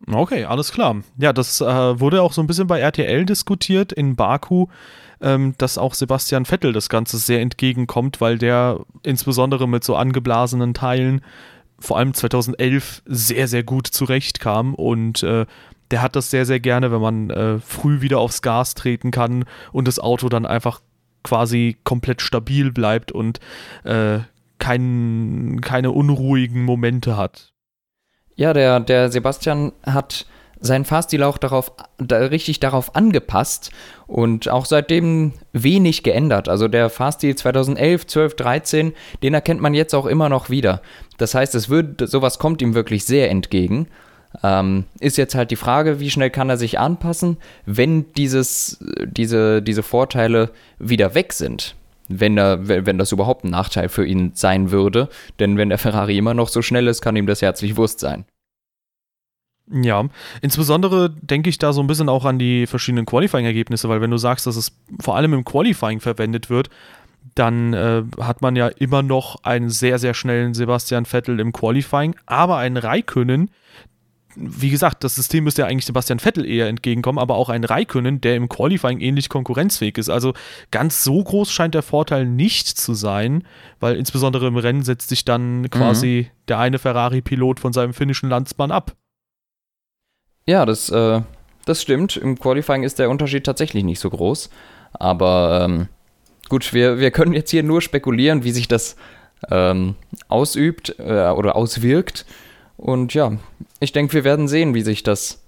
Okay, 0.08 0.46
alles 0.46 0.72
klar. 0.72 0.98
Ja, 1.18 1.34
das 1.34 1.60
äh, 1.62 2.00
wurde 2.00 2.22
auch 2.22 2.34
so 2.34 2.42
ein 2.42 2.48
bisschen 2.48 2.68
bei 2.68 2.80
RTL 2.80 3.26
diskutiert 3.26 3.92
in 3.92 4.16
Baku 4.16 4.68
ähm, 5.22 5.56
dass 5.58 5.78
auch 5.78 5.94
Sebastian 5.94 6.46
Vettel 6.46 6.74
das 6.74 6.90
Ganze 6.90 7.18
sehr 7.18 7.42
entgegenkommt, 7.42 8.22
weil 8.22 8.38
der 8.38 8.80
insbesondere 9.04 9.68
mit 9.68 9.84
so 9.84 9.96
angeblasenen 9.96 10.74
Teilen 10.74 11.22
vor 11.80 11.98
allem 11.98 12.14
2011 12.14 13.02
sehr, 13.06 13.48
sehr 13.48 13.64
gut 13.64 13.88
zurechtkam 13.88 14.76
und 14.76 15.24
äh, 15.24 15.46
der 15.90 16.02
hat 16.02 16.16
das 16.16 16.30
sehr, 16.32 16.46
sehr 16.46 16.60
gerne, 16.60 16.92
wenn 16.92 17.02
man 17.02 17.30
äh, 17.30 17.60
früh 17.60 18.02
wieder 18.02 18.20
aufs 18.20 18.42
Gas 18.42 18.76
treten 18.76 19.12
kann 19.12 19.46
und 19.72 19.88
das 19.88 20.00
Auto 20.00 20.30
dann 20.30 20.46
einfach 20.46 20.82
quasi 21.24 21.78
komplett 21.84 22.22
stabil 22.22 22.72
bleibt 22.72 23.12
und 23.12 23.40
äh, 23.84 24.20
kein, 24.58 25.60
keine 25.62 25.92
unruhigen 25.92 26.64
Momente 26.64 27.18
hat. 27.18 27.52
Ja, 28.36 28.54
der, 28.54 28.80
der 28.80 29.12
Sebastian 29.12 29.72
hat 29.84 30.26
seinen 30.62 30.86
Fahrstil 30.86 31.24
auch 31.24 31.38
darauf, 31.38 31.74
da, 31.98 32.18
richtig 32.18 32.60
darauf 32.60 32.96
angepasst 32.96 33.72
und 34.08 34.48
auch 34.48 34.66
seitdem 34.66 35.34
wenig 35.54 36.04
geändert. 36.04 36.48
Also 36.48 36.68
der 36.68 36.90
Fahrstil 36.90 37.36
2011, 37.36 38.08
12, 38.08 38.36
13, 38.36 38.94
den 39.24 39.34
erkennt 39.34 39.60
man 39.60 39.74
jetzt 39.74 39.96
auch 39.96 40.06
immer 40.06 40.30
noch 40.30 40.50
wieder. 40.50 40.82
Das 41.18 41.34
heißt, 41.34 41.56
es 41.56 41.70
wird, 41.70 42.08
sowas 42.08 42.40
kommt 42.40 42.62
ihm 42.62 42.76
wirklich 42.76 43.06
sehr 43.06 43.30
entgegen. 43.32 43.88
Ähm, 44.44 44.86
ist 45.00 45.18
jetzt 45.18 45.36
halt 45.36 45.52
die 45.52 45.58
Frage, 45.58 46.00
wie 46.00 46.10
schnell 46.10 46.30
kann 46.30 46.50
er 46.50 46.58
sich 46.58 46.80
anpassen, 46.80 47.38
wenn 47.66 48.14
dieses, 48.14 48.80
diese, 49.04 49.62
diese 49.62 49.84
Vorteile 49.84 50.52
wieder 50.80 51.16
weg 51.16 51.34
sind. 51.34 51.76
Wenn, 52.08 52.38
er, 52.38 52.68
wenn 52.68 52.98
das 52.98 53.12
überhaupt 53.12 53.46
ein 53.46 53.52
Nachteil 53.52 53.90
für 53.90 54.06
ihn 54.06 54.32
sein 54.36 54.72
würde. 54.72 55.10
Denn 55.40 55.58
wenn 55.58 55.70
der 55.70 55.78
Ferrari 55.78 56.18
immer 56.18 56.34
noch 56.34 56.50
so 56.50 56.62
schnell 56.62 56.88
ist, 56.88 57.02
kann 57.02 57.16
ihm 57.16 57.26
das 57.26 57.42
herzlich 57.42 57.78
Wurst 57.78 58.00
sein. 58.00 58.26
Ja, 59.74 60.06
insbesondere 60.42 61.10
denke 61.22 61.50
ich 61.50 61.58
da 61.58 61.72
so 61.72 61.82
ein 61.82 61.88
bisschen 61.88 62.10
auch 62.10 62.26
an 62.26 62.38
die 62.38 62.68
verschiedenen 62.68 63.06
Qualifying-Ergebnisse, 63.06 63.88
weil 63.88 64.02
wenn 64.02 64.12
du 64.12 64.18
sagst, 64.18 64.46
dass 64.46 64.58
es 64.58 64.76
vor 65.00 65.16
allem 65.16 65.34
im 65.34 65.46
Qualifying 65.46 66.02
verwendet 66.02 66.50
wird, 66.50 66.70
dann 67.36 67.74
äh, 67.74 68.04
hat 68.20 68.42
man 68.42 68.56
ja 68.56 68.68
immer 68.68 69.02
noch 69.02 69.44
einen 69.44 69.70
sehr, 69.70 70.00
sehr 70.00 70.14
schnellen 70.14 70.54
Sebastian 70.54 71.06
Vettel 71.06 71.40
im 71.40 71.54
Qualifying, 71.54 72.16
aber 72.26 72.58
einen 72.58 72.78
Raikönnen, 72.78 73.50
wie 74.36 74.70
gesagt, 74.70 75.04
das 75.04 75.16
System 75.16 75.44
müsste 75.44 75.64
ja 75.64 75.68
eigentlich 75.68 75.86
Sebastian 75.86 76.20
Vettel 76.20 76.46
eher 76.46 76.68
entgegenkommen, 76.68 77.20
aber 77.20 77.36
auch 77.36 77.50
ein 77.50 77.64
Raikönnen, 77.64 78.22
der 78.22 78.36
im 78.36 78.50
Qualifying 78.50 79.00
ähnlich 79.00 79.30
konkurrenzfähig 79.30 79.98
ist. 79.98 80.10
Also 80.10 80.34
ganz 80.72 81.04
so 81.04 81.24
groß 81.24 81.52
scheint 81.52 81.76
der 81.76 81.82
Vorteil 81.82 82.26
nicht 82.26 82.68
zu 82.68 82.94
sein, 82.94 83.44
weil 83.80 83.96
insbesondere 83.96 84.48
im 84.48 84.58
Rennen 84.58 84.84
setzt 84.84 85.10
sich 85.10 85.26
dann 85.26 85.70
quasi 85.70 86.28
mhm. 86.28 86.46
der 86.48 86.60
eine 86.60 86.80
Ferrari-Pilot 86.80 87.60
von 87.60 87.74
seinem 87.74 87.94
finnischen 87.94 88.30
Landsmann 88.30 88.72
ab. 88.72 88.96
Ja, 90.46 90.66
das, 90.66 90.90
äh, 90.90 91.22
das 91.66 91.82
stimmt. 91.82 92.18
Im 92.18 92.38
Qualifying 92.38 92.84
ist 92.84 93.00
der 93.00 93.10
Unterschied 93.10 93.46
tatsächlich 93.46 93.84
nicht 93.84 94.00
so 94.00 94.10
groß. 94.10 94.50
Aber 94.94 95.62
ähm, 95.64 95.88
gut, 96.50 96.74
wir, 96.74 97.00
wir 97.00 97.12
können 97.12 97.34
jetzt 97.34 97.52
hier 97.52 97.64
nur 97.64 97.82
spekulieren, 97.82 98.44
wie 98.44 98.52
sich 98.52 98.68
das 98.68 98.96
ähm, 99.50 99.96
ausübt 100.28 100.96
äh, 101.00 101.30
oder 101.30 101.56
auswirkt. 101.56 102.26
Und 102.78 103.14
ja, 103.14 103.34
ich 103.80 103.92
denke, 103.92 104.14
wir 104.14 104.24
werden 104.24 104.48
sehen, 104.48 104.74
wie 104.74 104.82
sich 104.82 105.04
das 105.04 105.42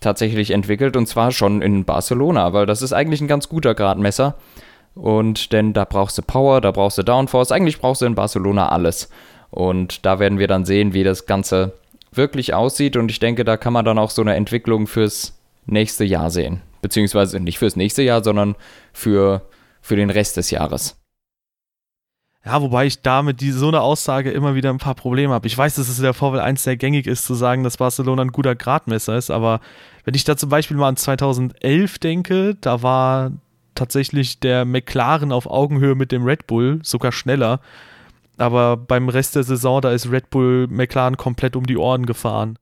tatsächlich 0.00 0.50
entwickelt. 0.50 0.96
Und 0.96 1.06
zwar 1.06 1.30
schon 1.30 1.62
in 1.62 1.84
Barcelona, 1.84 2.52
weil 2.52 2.66
das 2.66 2.82
ist 2.82 2.92
eigentlich 2.92 3.20
ein 3.20 3.28
ganz 3.28 3.48
guter 3.48 3.74
Gradmesser. 3.74 4.36
Und 4.94 5.52
denn 5.52 5.72
da 5.72 5.84
brauchst 5.84 6.18
du 6.18 6.22
Power, 6.22 6.60
da 6.60 6.72
brauchst 6.72 6.98
du 6.98 7.02
Downforce. 7.02 7.52
Eigentlich 7.52 7.78
brauchst 7.78 8.02
du 8.02 8.06
in 8.06 8.14
Barcelona 8.14 8.70
alles. 8.70 9.10
Und 9.50 10.04
da 10.06 10.18
werden 10.18 10.38
wir 10.38 10.48
dann 10.48 10.64
sehen, 10.64 10.94
wie 10.94 11.04
das 11.04 11.26
Ganze 11.26 11.72
wirklich 12.12 12.54
aussieht. 12.54 12.96
Und 12.96 13.10
ich 13.10 13.18
denke, 13.18 13.44
da 13.44 13.56
kann 13.56 13.72
man 13.72 13.84
dann 13.84 13.98
auch 13.98 14.10
so 14.10 14.22
eine 14.22 14.34
Entwicklung 14.34 14.86
fürs 14.86 15.38
nächste 15.66 16.04
Jahr 16.04 16.30
sehen. 16.30 16.62
Beziehungsweise 16.82 17.40
nicht 17.40 17.58
fürs 17.58 17.76
nächste 17.76 18.02
Jahr, 18.02 18.24
sondern 18.24 18.56
für, 18.92 19.42
für 19.80 19.96
den 19.96 20.10
Rest 20.10 20.36
des 20.36 20.50
Jahres. 20.50 20.96
Ja, 22.44 22.62
wobei 22.62 22.86
ich 22.86 23.02
damit 23.02 23.42
die, 23.42 23.50
so 23.50 23.68
eine 23.68 23.82
Aussage 23.82 24.30
immer 24.30 24.54
wieder 24.54 24.70
ein 24.70 24.78
paar 24.78 24.94
Probleme 24.94 25.34
habe. 25.34 25.46
Ich 25.46 25.56
weiß, 25.56 25.74
dass 25.74 25.90
es 25.90 25.98
in 25.98 26.04
der 26.04 26.14
Formel 26.14 26.40
1 26.40 26.62
sehr 26.62 26.78
gängig 26.78 27.06
ist, 27.06 27.26
zu 27.26 27.34
sagen, 27.34 27.64
dass 27.64 27.76
Barcelona 27.76 28.22
ein 28.22 28.32
guter 28.32 28.54
Gradmesser 28.54 29.16
ist, 29.16 29.30
aber 29.30 29.60
wenn 30.04 30.14
ich 30.14 30.24
da 30.24 30.38
zum 30.38 30.48
Beispiel 30.48 30.78
mal 30.78 30.88
an 30.88 30.96
2011 30.96 31.98
denke, 31.98 32.56
da 32.58 32.82
war 32.82 33.32
tatsächlich 33.74 34.40
der 34.40 34.64
McLaren 34.64 35.32
auf 35.32 35.46
Augenhöhe 35.46 35.94
mit 35.94 36.12
dem 36.12 36.24
Red 36.24 36.46
Bull, 36.46 36.80
sogar 36.82 37.12
schneller. 37.12 37.60
Aber 38.40 38.76
beim 38.76 39.08
Rest 39.08 39.36
der 39.36 39.42
Saison, 39.42 39.80
da 39.80 39.92
ist 39.92 40.10
Red 40.10 40.30
Bull 40.30 40.66
McLaren 40.68 41.16
komplett 41.16 41.56
um 41.56 41.66
die 41.66 41.76
Ohren 41.76 42.06
gefahren. 42.06 42.58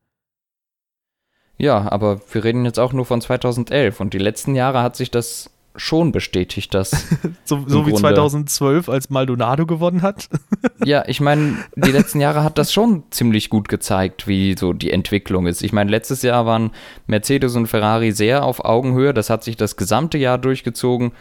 Ja, 1.56 1.90
aber 1.90 2.20
wir 2.32 2.44
reden 2.44 2.64
jetzt 2.64 2.78
auch 2.78 2.92
nur 2.92 3.04
von 3.04 3.20
2011 3.20 4.00
und 4.00 4.14
die 4.14 4.18
letzten 4.18 4.54
Jahre 4.54 4.82
hat 4.82 4.96
sich 4.96 5.10
das 5.10 5.50
schon 5.76 6.12
bestätigt, 6.12 6.74
dass. 6.74 6.90
so, 7.44 7.64
so 7.66 7.86
wie 7.86 7.94
2012, 7.94 8.88
als 8.88 9.10
Maldonado 9.10 9.66
gewonnen 9.66 10.02
hat. 10.02 10.28
ja, 10.84 11.04
ich 11.06 11.20
meine, 11.20 11.56
die 11.76 11.92
letzten 11.92 12.20
Jahre 12.20 12.42
hat 12.42 12.58
das 12.58 12.72
schon 12.72 13.04
ziemlich 13.10 13.48
gut 13.48 13.68
gezeigt, 13.68 14.26
wie 14.26 14.56
so 14.58 14.72
die 14.72 14.90
Entwicklung 14.90 15.46
ist. 15.46 15.62
Ich 15.62 15.72
meine, 15.72 15.90
letztes 15.90 16.22
Jahr 16.22 16.46
waren 16.46 16.72
Mercedes 17.06 17.54
und 17.56 17.66
Ferrari 17.66 18.12
sehr 18.12 18.44
auf 18.44 18.64
Augenhöhe. 18.64 19.14
Das 19.14 19.30
hat 19.30 19.44
sich 19.44 19.56
das 19.56 19.76
gesamte 19.76 20.18
Jahr 20.18 20.38
durchgezogen. 20.38 21.12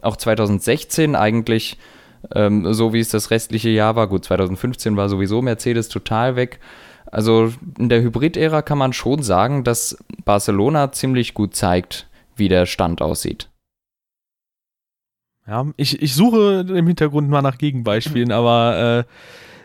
Auch 0.00 0.16
2016 0.16 1.14
eigentlich 1.14 1.78
ähm, 2.34 2.72
so 2.72 2.92
wie 2.92 3.00
es 3.00 3.10
das 3.10 3.30
restliche 3.30 3.70
Jahr 3.70 3.96
war. 3.96 4.06
Gut, 4.08 4.24
2015 4.24 4.96
war 4.96 5.08
sowieso 5.08 5.42
Mercedes 5.42 5.88
total 5.88 6.36
weg. 6.36 6.60
Also 7.06 7.52
in 7.78 7.88
der 7.88 8.02
Hybrid-Ära 8.02 8.62
kann 8.62 8.78
man 8.78 8.92
schon 8.92 9.22
sagen, 9.22 9.64
dass 9.64 9.96
Barcelona 10.24 10.92
ziemlich 10.92 11.34
gut 11.34 11.54
zeigt, 11.54 12.08
wie 12.34 12.48
der 12.48 12.66
Stand 12.66 13.00
aussieht. 13.00 13.48
Ja, 15.46 15.64
ich, 15.76 16.02
ich 16.02 16.14
suche 16.14 16.66
im 16.68 16.86
Hintergrund 16.86 17.30
mal 17.30 17.42
nach 17.42 17.58
Gegenbeispielen, 17.58 18.32
aber 18.32 19.06
äh, 19.06 19.12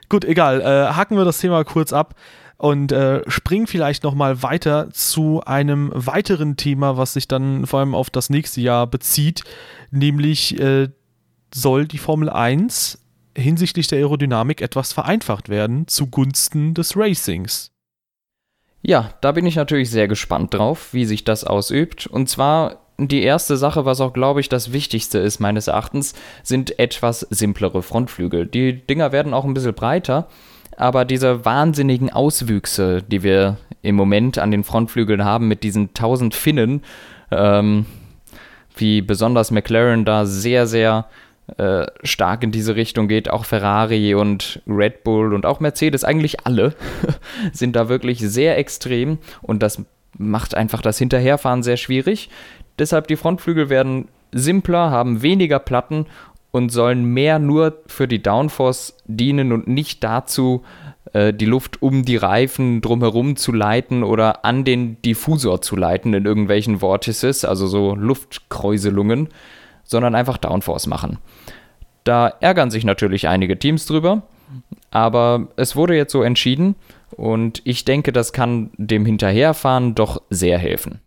gut, 0.10 0.26
egal. 0.26 0.62
Äh, 0.62 0.94
hacken 0.94 1.18
wir 1.18 1.26
das 1.26 1.40
Thema 1.40 1.64
kurz 1.64 1.92
ab 1.92 2.14
und 2.58 2.92
äh, 2.92 3.28
springen 3.28 3.66
vielleicht 3.66 4.04
nochmal 4.04 4.44
weiter 4.44 4.92
zu 4.92 5.42
einem 5.44 5.92
weiteren 5.96 6.58
Thema, 6.58 6.98
was 6.98 7.14
sich 7.14 7.28
dann 7.28 7.66
vor 7.66 7.80
allem 7.80 7.96
auf 7.96 8.12
das 8.12 8.30
nächste 8.30 8.62
Jahr 8.62 8.86
bezieht, 8.86 9.44
nämlich 9.90 10.60
äh, 10.60 10.90
soll 11.54 11.88
die 11.88 11.98
Formel 11.98 12.30
1 12.30 13.00
hinsichtlich 13.38 13.88
der 13.88 14.00
Aerodynamik 14.00 14.62
etwas 14.62 14.94
vereinfacht 14.94 15.50
werden 15.50 15.88
zugunsten 15.88 16.74
des 16.74 16.98
Racings. 16.98 17.72
Ja, 18.82 19.12
da 19.22 19.32
bin 19.32 19.46
ich 19.46 19.56
natürlich 19.56 19.90
sehr 19.90 20.08
gespannt 20.08 20.54
drauf, 20.54 20.94
wie 20.94 21.06
sich 21.06 21.24
das 21.24 21.44
ausübt. 21.44 22.08
Und 22.08 22.30
zwar 22.30 22.78
die 22.98 23.22
erste 23.22 23.58
Sache, 23.58 23.86
was 23.86 24.02
auch, 24.02 24.14
glaube 24.14 24.42
ich, 24.42 24.50
das 24.50 24.74
Wichtigste 24.74 25.20
ist 25.20 25.40
meines 25.40 25.68
Erachtens, 25.68 26.14
sind 26.44 26.80
etwas 26.80 27.22
simplere 27.30 27.84
Frontflügel. 27.84 28.48
Die 28.48 28.74
Dinger 28.74 29.12
werden 29.12 29.34
auch 29.34 29.46
ein 29.46 29.54
bisschen 29.54 29.74
breiter, 29.74 30.28
aber 30.78 31.06
diese 31.06 31.46
wahnsinnigen 31.46 32.12
Auswüchse, 32.12 33.04
die 33.04 33.24
wir 33.24 33.58
im 33.82 33.96
Moment 33.96 34.38
an 34.38 34.52
den 34.52 34.64
Frontflügeln 34.64 35.24
haben, 35.24 35.48
mit 35.48 35.64
diesen 35.64 35.94
tausend 35.94 36.36
Finnen, 36.36 36.84
ähm, 37.32 37.86
wie 38.76 39.02
besonders 39.02 39.52
McLaren 39.52 40.06
da 40.06 40.26
sehr, 40.26 40.66
sehr 40.68 41.08
äh, 41.58 41.88
stark 42.04 42.44
in 42.44 42.52
diese 42.52 42.76
Richtung 42.76 43.08
geht. 43.08 43.30
Auch 43.30 43.46
Ferrari 43.46 44.16
und 44.16 44.62
Red 44.68 45.04
Bull 45.04 45.34
und 45.34 45.46
auch 45.46 45.60
Mercedes, 45.60 46.04
eigentlich 46.04 46.46
alle, 46.46 46.74
sind 47.54 47.76
da 47.76 47.90
wirklich 47.90 48.20
sehr 48.20 48.58
extrem 48.58 49.18
und 49.42 49.62
das 49.64 49.84
macht 50.18 50.56
einfach 50.56 50.82
das 50.82 50.98
Hinterherfahren 50.98 51.64
sehr 51.64 51.78
schwierig. 51.78 52.30
Deshalb 52.80 53.08
die 53.08 53.16
Frontflügel 53.16 53.70
werden 53.70 54.08
simpler, 54.32 54.92
haben 54.92 55.22
weniger 55.22 55.60
Platten 55.60 56.06
und 56.52 56.70
sollen 56.70 57.06
mehr 57.06 57.40
nur 57.40 57.78
für 57.88 58.08
die 58.08 58.22
Downforce 58.22 58.98
dienen 59.06 59.52
und 59.52 59.68
nicht 59.68 60.04
dazu, 60.04 60.64
äh, 61.14 61.34
die 61.34 61.46
Luft 61.46 61.82
um 61.82 62.04
die 62.04 62.18
Reifen 62.18 62.82
drumherum 62.82 63.36
zu 63.36 63.52
leiten 63.52 64.04
oder 64.04 64.46
an 64.46 64.64
den 64.64 65.02
Diffusor 65.02 65.62
zu 65.62 65.76
leiten 65.76 66.14
in 66.14 66.26
irgendwelchen 66.26 66.80
Vortices, 66.80 67.46
also 67.46 67.68
so 67.68 67.96
Luftkräuselungen 67.96 69.30
sondern 69.92 70.16
einfach 70.16 70.38
Downforce 70.38 70.88
machen. 70.88 71.20
Da 72.04 72.30
ärgern 72.40 72.72
sich 72.72 72.84
natürlich 72.84 73.28
einige 73.28 73.60
Teams 73.60 73.86
drüber, 73.86 74.24
aber 74.90 75.50
es 75.56 75.76
wurde 75.76 75.96
jetzt 75.96 76.12
so 76.12 76.24
entschieden 76.24 76.76
und 77.12 77.62
ich 77.66 77.86
denke, 77.86 78.12
das 78.12 78.34
kann 78.34 78.72
dem 78.78 79.06
Hinterherfahren 79.06 79.94
doch 79.94 80.22
sehr 80.30 80.58
helfen. 80.58 81.00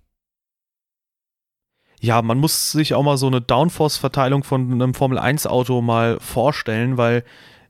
Ja, 2.00 2.20
man 2.20 2.38
muss 2.38 2.72
sich 2.72 2.94
auch 2.94 3.02
mal 3.02 3.16
so 3.16 3.26
eine 3.26 3.40
Downforce-Verteilung 3.40 4.44
von 4.44 4.70
einem 4.70 4.92
Formel-1-Auto 4.92 5.80
mal 5.80 6.20
vorstellen, 6.20 6.98
weil 6.98 7.24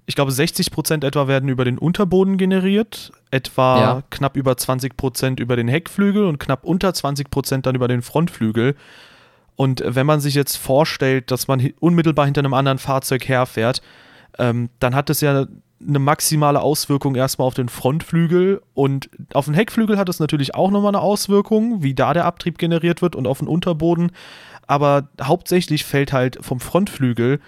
ich 0.06 0.16
glaube, 0.16 0.32
60% 0.32 1.06
etwa 1.06 1.28
werden 1.28 1.48
über 1.48 1.64
den 1.64 1.78
Unterboden 1.78 2.36
generiert, 2.36 3.12
etwa 3.30 3.80
ja. 3.80 4.02
knapp 4.10 4.36
über 4.36 4.52
20% 4.52 5.40
über 5.40 5.56
den 5.56 5.68
Heckflügel 5.68 6.26
und 6.26 6.38
knapp 6.38 6.64
unter 6.64 6.90
20% 6.90 7.62
dann 7.62 7.74
über 7.74 7.88
den 7.88 8.02
Frontflügel. 8.02 8.74
Und 9.56 9.82
wenn 9.86 10.06
man 10.06 10.20
sich 10.20 10.34
jetzt 10.34 10.56
vorstellt, 10.56 11.30
dass 11.30 11.48
man 11.48 11.72
unmittelbar 11.80 12.24
hinter 12.24 12.40
einem 12.40 12.54
anderen 12.54 12.78
Fahrzeug 12.78 13.28
herfährt, 13.28 13.82
ähm, 14.38 14.70
dann 14.80 14.94
hat 14.94 15.08
das 15.08 15.20
ja 15.20 15.46
eine 15.86 15.98
maximale 15.98 16.60
Auswirkung 16.60 17.14
erstmal 17.14 17.46
auf 17.46 17.54
den 17.54 17.68
Frontflügel 17.68 18.62
und 18.74 19.10
auf 19.32 19.44
den 19.44 19.54
Heckflügel 19.54 19.98
hat 19.98 20.08
es 20.08 20.18
natürlich 20.18 20.54
auch 20.54 20.70
nochmal 20.70 20.94
eine 20.94 21.02
Auswirkung, 21.02 21.82
wie 21.82 21.94
da 21.94 22.14
der 22.14 22.24
Abtrieb 22.24 22.58
generiert 22.58 23.02
wird 23.02 23.14
und 23.14 23.26
auf 23.26 23.38
den 23.38 23.48
Unterboden. 23.48 24.12
Aber 24.66 25.08
hauptsächlich 25.20 25.84
fällt 25.84 26.12
halt 26.12 26.38
vom 26.40 26.58
Frontflügel 26.58 27.40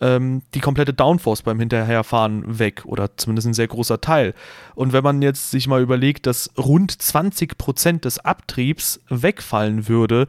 ähm, 0.00 0.42
die 0.54 0.60
komplette 0.60 0.94
Downforce 0.94 1.42
beim 1.42 1.60
Hinterherfahren 1.60 2.58
weg 2.58 2.82
oder 2.86 3.16
zumindest 3.16 3.48
ein 3.48 3.54
sehr 3.54 3.68
großer 3.68 4.00
Teil. 4.00 4.34
Und 4.74 4.92
wenn 4.92 5.04
man 5.04 5.20
jetzt 5.20 5.50
sich 5.50 5.68
mal 5.68 5.82
überlegt, 5.82 6.26
dass 6.26 6.50
rund 6.56 6.92
20% 6.92 8.00
des 8.00 8.18
Abtriebs 8.18 9.00
wegfallen 9.08 9.86
würde, 9.88 10.28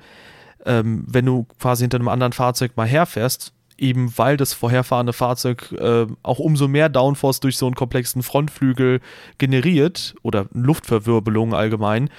ähm, 0.65 1.05
wenn 1.07 1.25
du 1.25 1.45
quasi 1.59 1.83
hinter 1.83 1.97
einem 1.97 2.07
anderen 2.07 2.33
Fahrzeug 2.33 2.75
mal 2.75 2.87
herfährst, 2.87 3.53
eben 3.77 4.17
weil 4.17 4.37
das 4.37 4.53
vorherfahrende 4.53 5.13
Fahrzeug 5.13 5.71
äh, 5.73 6.05
auch 6.21 6.39
umso 6.39 6.67
mehr 6.67 6.89
Downforce 6.89 7.39
durch 7.39 7.57
so 7.57 7.65
einen 7.65 7.75
komplexen 7.75 8.23
Frontflügel 8.23 9.01
generiert 9.37 10.15
oder 10.21 10.45
Luftverwirbelung 10.53 11.53
allgemein, 11.53 12.09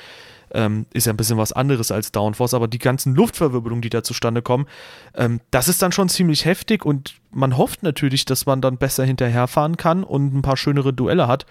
ähm, 0.53 0.87
ist 0.93 1.07
ja 1.07 1.13
ein 1.13 1.17
bisschen 1.17 1.39
was 1.39 1.53
anderes 1.53 1.91
als 1.91 2.13
Downforce, 2.13 2.55
aber 2.55 2.69
die 2.69 2.79
ganzen 2.79 3.15
Luftverwirbelungen, 3.15 3.83
die 3.83 3.91
da 3.91 4.03
zustande 4.03 4.41
kommen, 4.41 4.67
ähm, 5.15 5.41
das 5.51 5.69
ist 5.69 5.83
dann 5.83 5.93
schon 5.93 6.09
ziemlich 6.09 6.45
heftig 6.45 6.85
und 6.85 7.15
man 7.31 7.57
hofft 7.57 7.83
natürlich, 7.83 8.25
dass 8.25 8.47
man 8.47 8.61
dann 8.61 8.79
besser 8.79 9.05
hinterherfahren 9.05 9.77
kann 9.77 10.05
und 10.05 10.35
ein 10.35 10.43
paar 10.43 10.57
schönere 10.57 10.93
Duelle 10.93 11.27
hat. 11.27 11.47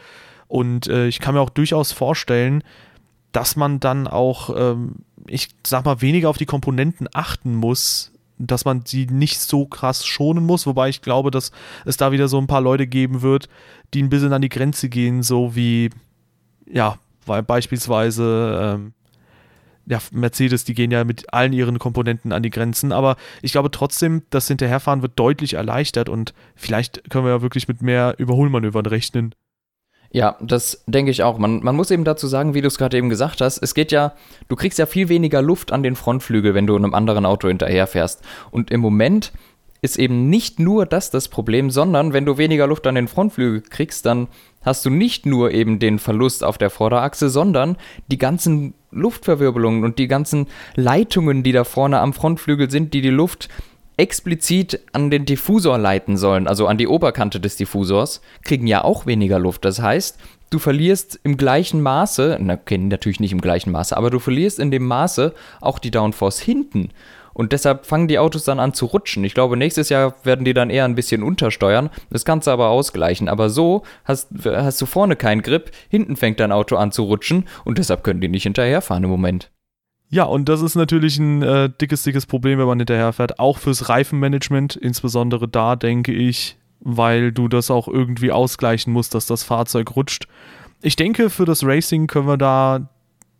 Und 0.48 0.88
äh, 0.88 1.08
ich 1.08 1.20
kann 1.20 1.36
mir 1.36 1.42
auch 1.42 1.50
durchaus 1.50 1.92
vorstellen, 1.92 2.64
dass 3.32 3.56
man 3.56 3.80
dann 3.80 4.08
auch, 4.08 4.56
ähm, 4.56 4.98
ich 5.28 5.50
sag 5.66 5.86
mal, 5.86 6.02
weniger 6.02 6.30
auf 6.30 6.38
die 6.38 6.46
Komponenten 6.46 7.08
achten 7.14 7.56
muss, 7.56 8.12
dass 8.38 8.66
man 8.66 8.86
sie 8.86 9.06
nicht 9.06 9.40
so 9.40 9.66
krass 9.66 10.06
schonen 10.06 10.46
muss, 10.46 10.66
wobei 10.66 10.90
ich 10.90 11.02
glaube, 11.02 11.32
dass 11.32 11.52
es 11.86 11.98
da 11.98 12.12
wieder 12.12 12.28
so 12.28 12.40
ein 12.40 12.48
paar 12.48 12.62
Leute 12.62 12.88
geben 12.88 13.22
wird, 13.22 13.48
die 13.94 14.02
ein 14.02 14.10
bisschen 14.10 14.34
an 14.34 14.42
die 14.42 14.50
Grenze 14.50 14.90
gehen, 14.90 15.24
so 15.24 15.56
wie, 15.56 15.90
ja, 16.66 16.98
weil 17.26 17.44
beispielsweise 17.44 18.76
ähm, 18.76 18.94
ja, 19.86 20.00
Mercedes, 20.12 20.64
die 20.64 20.74
gehen 20.74 20.92
ja 20.92 21.04
mit 21.04 21.34
allen 21.34 21.54
ihren 21.54 21.78
Komponenten 21.78 22.32
an 22.32 22.44
die 22.44 22.50
Grenzen, 22.50 22.92
aber 22.92 23.18
ich 23.42 23.52
glaube 23.52 23.72
trotzdem, 23.72 24.24
das 24.30 24.48
Hinterherfahren 24.48 25.02
wird 25.02 25.20
deutlich 25.20 25.54
erleichtert 25.56 26.10
und 26.10 26.34
vielleicht 26.56 27.10
können 27.10 27.26
wir 27.26 27.32
ja 27.32 27.42
wirklich 27.42 27.68
mit 27.68 27.82
mehr 27.82 28.16
Überholmanövern 28.18 28.86
rechnen. 28.86 29.36
Ja, 30.14 30.38
das 30.40 30.84
denke 30.86 31.10
ich 31.10 31.24
auch. 31.24 31.40
Man, 31.40 31.64
man 31.64 31.76
muss 31.76 31.90
eben 31.90 32.04
dazu 32.04 32.28
sagen, 32.28 32.54
wie 32.54 32.62
du 32.62 32.68
es 32.68 32.78
gerade 32.78 32.96
eben 32.96 33.10
gesagt 33.10 33.42
hast, 33.42 33.58
es 33.58 33.74
geht 33.74 33.92
ja, 33.92 34.14
du 34.48 34.56
kriegst 34.56 34.78
ja 34.78 34.86
viel 34.86 35.10
weniger 35.10 35.42
Luft 35.42 35.72
an 35.72 35.82
den 35.82 35.96
Frontflügel, 35.96 36.54
wenn 36.54 36.68
du 36.68 36.76
einem 36.76 36.94
anderen 36.94 37.26
Auto 37.26 37.48
hinterherfährst. 37.48 38.22
Und 38.52 38.70
im 38.70 38.80
Moment 38.80 39.34
ist 39.82 39.98
eben 39.98 40.30
nicht 40.30 40.60
nur 40.60 40.86
das 40.86 41.10
das 41.10 41.30
Problem, 41.30 41.72
sondern 41.72 42.14
wenn 42.14 42.26
du 42.26 42.38
weniger 42.38 42.68
Luft 42.68 42.86
an 42.86 42.94
den 42.94 43.08
Frontflügel 43.08 43.62
kriegst, 43.62 44.06
dann 44.06 44.28
hast 44.62 44.86
du 44.86 44.92
nicht 44.92 45.26
nur 45.26 45.52
eben 45.52 45.80
den 45.80 45.98
Verlust 45.98 46.44
auf 46.44 46.60
der 46.60 46.70
Vorderachse, 46.70 47.30
sondern 47.30 47.76
die 48.12 48.20
ganzen 48.20 48.76
Luftverwirbelungen 48.92 49.84
und 49.84 49.98
die 49.98 50.08
ganzen 50.08 50.46
Leitungen, 50.76 51.42
die 51.42 51.54
da 51.54 51.64
vorne 51.64 52.00
am 52.00 52.14
Frontflügel 52.14 52.70
sind, 52.70 52.94
die 52.94 53.02
die 53.02 53.10
Luft 53.10 53.50
explizit 53.98 54.80
an 54.92 55.10
den 55.10 55.26
Diffusor 55.26 55.78
leiten 55.78 56.18
sollen, 56.18 56.48
also 56.48 56.68
an 56.68 56.78
die 56.78 56.88
Oberkante 56.88 57.40
des 57.40 57.56
Diffusors, 57.56 58.22
kriegen 58.44 58.68
ja 58.68 58.84
auch 58.84 59.06
weniger 59.06 59.40
Luft. 59.40 59.66
Das 59.66 59.82
heißt, 59.82 60.18
du 60.50 60.60
verlierst 60.60 61.20
im 61.24 61.38
gleichen 61.38 61.82
Maße, 61.82 62.40
okay, 62.50 62.78
natürlich 62.78 63.20
nicht 63.20 63.32
im 63.32 63.42
gleichen 63.42 63.72
Maße, 63.72 63.96
aber 63.96 64.10
du 64.10 64.20
verlierst 64.20 64.60
in 64.60 64.72
dem 64.72 64.86
Maße 64.86 65.34
auch 65.62 65.80
die 65.80 65.92
Downforce 65.92 66.40
hinten. 66.40 66.90
Und 67.34 67.52
deshalb 67.52 67.86
fangen 67.86 68.08
die 68.08 68.20
Autos 68.20 68.44
dann 68.44 68.60
an 68.60 68.74
zu 68.74 68.86
rutschen. 68.86 69.24
Ich 69.24 69.34
glaube, 69.34 69.58
nächstes 69.58 69.90
Jahr 69.90 70.14
werden 70.24 70.46
die 70.46 70.54
dann 70.54 70.70
eher 70.70 70.86
ein 70.86 70.96
bisschen 70.96 71.24
untersteuern. 71.24 71.90
Das 72.12 72.26
kannst 72.26 72.46
du 72.46 72.52
aber 72.52 72.70
ausgleichen. 72.70 73.28
Aber 73.28 73.50
so 73.50 73.82
hast, 74.06 74.30
hast 74.46 74.80
du 74.80 74.86
vorne 74.86 75.16
keinen 75.16 75.42
Grip, 75.42 75.72
hinten 75.90 76.16
fängt 76.16 76.40
dein 76.40 76.52
Auto 76.52 76.76
an 76.76 76.92
zu 76.92 77.04
rutschen 77.04 77.46
und 77.66 77.80
deshalb 77.80 78.04
können 78.04 78.22
die 78.22 78.28
nicht 78.28 78.44
hinterherfahren 78.44 79.04
im 79.04 79.10
Moment. 79.10 79.50
Ja, 80.10 80.26
und 80.26 80.48
das 80.48 80.62
ist 80.62 80.76
natürlich 80.76 81.18
ein 81.18 81.42
äh, 81.42 81.70
dickes, 81.70 82.04
dickes 82.04 82.26
Problem, 82.26 82.60
wenn 82.60 82.68
man 82.68 82.80
hinterherfährt. 82.80 83.40
Auch 83.40 83.58
fürs 83.58 83.90
Reifenmanagement, 83.90 84.76
insbesondere 84.76 85.48
da, 85.48 85.76
denke 85.76 86.14
ich, 86.14 86.58
weil 86.82 87.32
du 87.32 87.48
das 87.48 87.72
auch 87.72 87.88
irgendwie 87.88 88.32
ausgleichen 88.32 88.94
musst, 88.94 89.16
dass 89.16 89.26
das 89.26 89.44
Fahrzeug 89.44 89.96
rutscht. 89.96 90.28
Ich 90.82 90.96
denke, 90.96 91.30
für 91.30 91.46
das 91.46 91.64
Racing 91.66 92.08
können 92.08 92.28
wir 92.28 92.38
da 92.38 92.90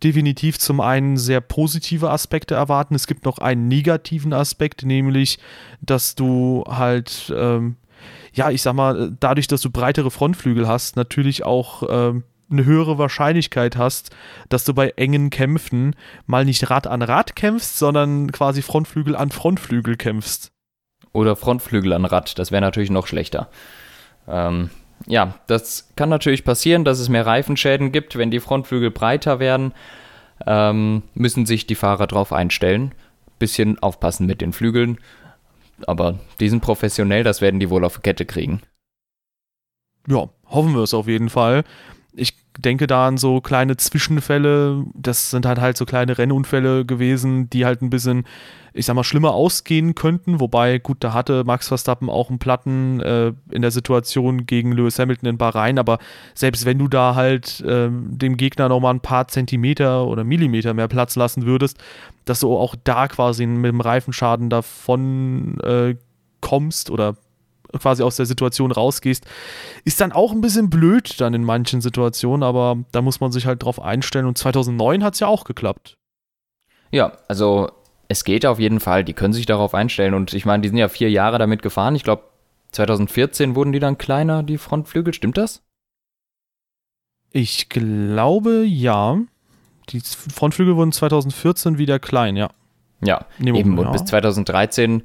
definitiv 0.02 0.58
zum 0.58 0.80
einen 0.80 1.16
sehr 1.16 1.40
positive 1.40 2.10
Aspekte 2.10 2.54
erwarten. 2.54 2.94
Es 2.94 3.06
gibt 3.06 3.24
noch 3.24 3.38
einen 3.38 3.68
negativen 3.68 4.32
Aspekt, 4.32 4.84
nämlich, 4.84 5.38
dass 5.80 6.14
du 6.14 6.64
halt, 6.66 7.32
ähm, 7.36 7.76
ja, 8.32 8.50
ich 8.50 8.62
sag 8.62 8.74
mal, 8.74 9.16
dadurch, 9.20 9.46
dass 9.46 9.60
du 9.60 9.70
breitere 9.70 10.10
Frontflügel 10.10 10.66
hast, 10.66 10.96
natürlich 10.96 11.44
auch 11.44 11.84
ähm, 11.88 12.24
eine 12.50 12.64
höhere 12.64 12.98
Wahrscheinlichkeit 12.98 13.76
hast, 13.76 14.14
dass 14.48 14.64
du 14.64 14.74
bei 14.74 14.90
engen 14.90 15.30
Kämpfen 15.30 15.96
mal 16.26 16.44
nicht 16.44 16.70
Rad 16.70 16.86
an 16.86 17.02
Rad 17.02 17.36
kämpfst, 17.36 17.78
sondern 17.78 18.32
quasi 18.32 18.62
Frontflügel 18.62 19.16
an 19.16 19.30
Frontflügel 19.30 19.96
kämpfst. 19.96 20.52
Oder 21.12 21.36
Frontflügel 21.36 21.92
an 21.92 22.04
Rad, 22.04 22.38
das 22.38 22.50
wäre 22.50 22.60
natürlich 22.60 22.90
noch 22.90 23.06
schlechter. 23.06 23.48
Ähm, 24.26 24.70
ja, 25.06 25.34
das 25.46 25.90
kann 25.96 26.08
natürlich 26.08 26.44
passieren, 26.44 26.84
dass 26.84 26.98
es 26.98 27.08
mehr 27.08 27.26
Reifenschäden 27.26 27.92
gibt, 27.92 28.16
wenn 28.16 28.30
die 28.30 28.40
Frontflügel 28.40 28.90
breiter 28.90 29.38
werden. 29.38 29.72
Ähm, 30.46 31.02
müssen 31.14 31.46
sich 31.46 31.66
die 31.66 31.74
Fahrer 31.74 32.06
darauf 32.06 32.32
einstellen. 32.32 32.94
Bisschen 33.38 33.78
aufpassen 33.78 34.26
mit 34.26 34.40
den 34.40 34.52
Flügeln. 34.52 34.98
Aber 35.86 36.18
die 36.40 36.48
sind 36.48 36.60
professionell, 36.60 37.24
das 37.24 37.40
werden 37.40 37.60
die 37.60 37.70
wohl 37.70 37.84
auf 37.84 38.02
Kette 38.02 38.24
kriegen. 38.24 38.60
Ja, 40.06 40.28
hoffen 40.46 40.74
wir 40.74 40.82
es 40.82 40.94
auf 40.94 41.08
jeden 41.08 41.30
Fall 41.30 41.64
denke 42.58 42.86
da 42.86 43.08
an 43.08 43.18
so 43.18 43.40
kleine 43.40 43.76
Zwischenfälle. 43.76 44.84
Das 44.94 45.30
sind 45.30 45.46
halt 45.46 45.60
halt 45.60 45.76
so 45.76 45.84
kleine 45.84 46.16
Rennunfälle 46.16 46.84
gewesen, 46.84 47.50
die 47.50 47.64
halt 47.64 47.82
ein 47.82 47.90
bisschen, 47.90 48.24
ich 48.72 48.86
sag 48.86 48.94
mal, 48.94 49.04
schlimmer 49.04 49.32
ausgehen 49.32 49.94
könnten. 49.94 50.40
Wobei, 50.40 50.78
gut, 50.78 50.98
da 51.00 51.12
hatte 51.12 51.44
Max 51.44 51.68
Verstappen 51.68 52.08
auch 52.08 52.28
einen 52.28 52.38
Platten 52.38 53.00
äh, 53.00 53.32
in 53.50 53.62
der 53.62 53.70
Situation 53.70 54.46
gegen 54.46 54.72
Lewis 54.72 54.98
Hamilton 54.98 55.30
in 55.30 55.38
Bahrain. 55.38 55.78
Aber 55.78 55.98
selbst 56.34 56.64
wenn 56.64 56.78
du 56.78 56.88
da 56.88 57.14
halt 57.14 57.60
äh, 57.62 57.88
dem 57.90 58.36
Gegner 58.36 58.68
nochmal 58.68 58.94
ein 58.94 59.00
paar 59.00 59.28
Zentimeter 59.28 60.06
oder 60.06 60.22
Millimeter 60.22 60.74
mehr 60.74 60.88
Platz 60.88 61.16
lassen 61.16 61.46
würdest, 61.46 61.78
dass 62.24 62.40
du 62.40 62.56
auch 62.56 62.74
da 62.84 63.08
quasi 63.08 63.46
mit 63.46 63.70
dem 63.70 63.80
Reifenschaden 63.80 64.48
davon 64.48 65.58
äh, 65.60 65.96
kommst 66.40 66.90
oder 66.90 67.16
quasi 67.78 68.02
aus 68.02 68.16
der 68.16 68.26
Situation 68.26 68.72
rausgehst, 68.72 69.24
ist 69.84 70.00
dann 70.00 70.12
auch 70.12 70.32
ein 70.32 70.40
bisschen 70.40 70.70
blöd 70.70 71.20
dann 71.20 71.34
in 71.34 71.44
manchen 71.44 71.80
Situationen, 71.80 72.42
aber 72.42 72.78
da 72.92 73.02
muss 73.02 73.20
man 73.20 73.32
sich 73.32 73.46
halt 73.46 73.62
drauf 73.62 73.80
einstellen 73.80 74.26
und 74.26 74.38
2009 74.38 75.04
hat 75.04 75.14
es 75.14 75.20
ja 75.20 75.26
auch 75.26 75.44
geklappt. 75.44 75.96
Ja, 76.90 77.12
also 77.28 77.70
es 78.08 78.24
geht 78.24 78.46
auf 78.46 78.58
jeden 78.58 78.80
Fall, 78.80 79.04
die 79.04 79.14
können 79.14 79.32
sich 79.32 79.46
darauf 79.46 79.74
einstellen 79.74 80.14
und 80.14 80.34
ich 80.34 80.44
meine, 80.44 80.62
die 80.62 80.68
sind 80.68 80.78
ja 80.78 80.88
vier 80.88 81.10
Jahre 81.10 81.38
damit 81.38 81.62
gefahren, 81.62 81.94
ich 81.94 82.04
glaube 82.04 82.24
2014 82.72 83.54
wurden 83.54 83.72
die 83.72 83.80
dann 83.80 83.98
kleiner, 83.98 84.42
die 84.42 84.58
Frontflügel, 84.58 85.14
stimmt 85.14 85.38
das? 85.38 85.62
Ich 87.30 87.68
glaube 87.68 88.64
ja. 88.64 89.18
Die 89.90 90.00
Frontflügel 90.00 90.76
wurden 90.76 90.92
2014 90.92 91.78
wieder 91.78 91.98
klein, 91.98 92.36
ja. 92.36 92.50
Ja, 93.02 93.26
Nemo, 93.38 93.58
eben. 93.58 93.78
Und 93.78 93.86
ja. 93.86 93.92
bis 93.92 94.04
2013 94.04 95.02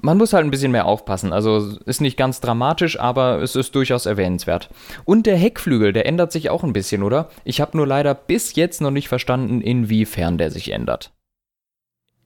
man 0.00 0.18
muss 0.18 0.32
halt 0.32 0.44
ein 0.44 0.50
bisschen 0.50 0.72
mehr 0.72 0.86
aufpassen. 0.86 1.32
Also 1.32 1.78
ist 1.84 2.00
nicht 2.00 2.16
ganz 2.16 2.40
dramatisch, 2.40 2.98
aber 2.98 3.40
es 3.42 3.56
ist 3.56 3.74
durchaus 3.74 4.06
erwähnenswert. 4.06 4.70
Und 5.04 5.26
der 5.26 5.36
Heckflügel, 5.36 5.92
der 5.92 6.06
ändert 6.06 6.32
sich 6.32 6.50
auch 6.50 6.64
ein 6.64 6.72
bisschen, 6.72 7.02
oder? 7.02 7.28
Ich 7.44 7.60
habe 7.60 7.76
nur 7.76 7.86
leider 7.86 8.14
bis 8.14 8.54
jetzt 8.54 8.80
noch 8.80 8.90
nicht 8.90 9.08
verstanden, 9.08 9.60
inwiefern 9.60 10.38
der 10.38 10.50
sich 10.50 10.72
ändert. 10.72 11.12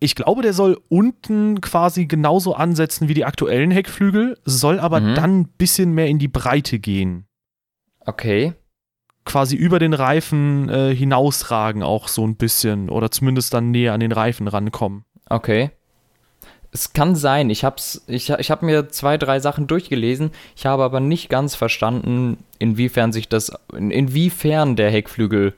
Ich 0.01 0.15
glaube, 0.15 0.43
der 0.43 0.53
soll 0.53 0.79
unten 0.89 1.61
quasi 1.61 2.07
genauso 2.07 2.55
ansetzen 2.55 3.09
wie 3.09 3.15
die 3.15 3.25
aktuellen 3.25 3.71
Heckflügel, 3.71 4.39
soll 4.45 4.79
aber 4.79 5.01
mhm. 5.01 5.15
dann 5.15 5.41
ein 5.41 5.49
bisschen 5.49 5.93
mehr 5.93 6.09
in 6.09 6.19
die 6.19 6.29
Breite 6.29 6.79
gehen. 6.79 7.27
Okay. 8.01 8.53
Quasi 9.25 9.57
über 9.57 9.79
den 9.79 9.95
Reifen 9.95 10.69
äh, 10.69 10.95
hinausragen 10.95 11.83
auch 11.83 12.09
so 12.09 12.27
ein 12.27 12.37
bisschen 12.37 12.91
oder 12.91 13.11
zumindest 13.11 13.55
dann 13.55 13.71
näher 13.71 13.95
an 13.95 14.01
den 14.01 14.13
Reifen 14.13 14.49
rankommen. 14.49 15.05
Okay. 15.31 15.71
Es 16.75 16.93
kann 16.93 17.15
sein. 17.15 17.51
Ich 17.51 17.63
habe 17.63 17.77
ich, 18.09 18.31
ich 18.31 18.51
hab 18.51 18.63
mir 18.63 18.89
zwei, 18.89 19.17
drei 19.17 19.39
Sachen 19.39 19.69
durchgelesen. 19.69 20.33
Ich 20.57 20.67
habe 20.67 20.83
aber 20.83 20.99
nicht 20.99 21.29
ganz 21.29 21.55
verstanden, 21.55 22.39
inwiefern 22.59 23.13
sich 23.13 23.29
das, 23.29 23.53
inwiefern 23.73 24.75
der 24.75 24.91
Heckflügel 24.91 25.55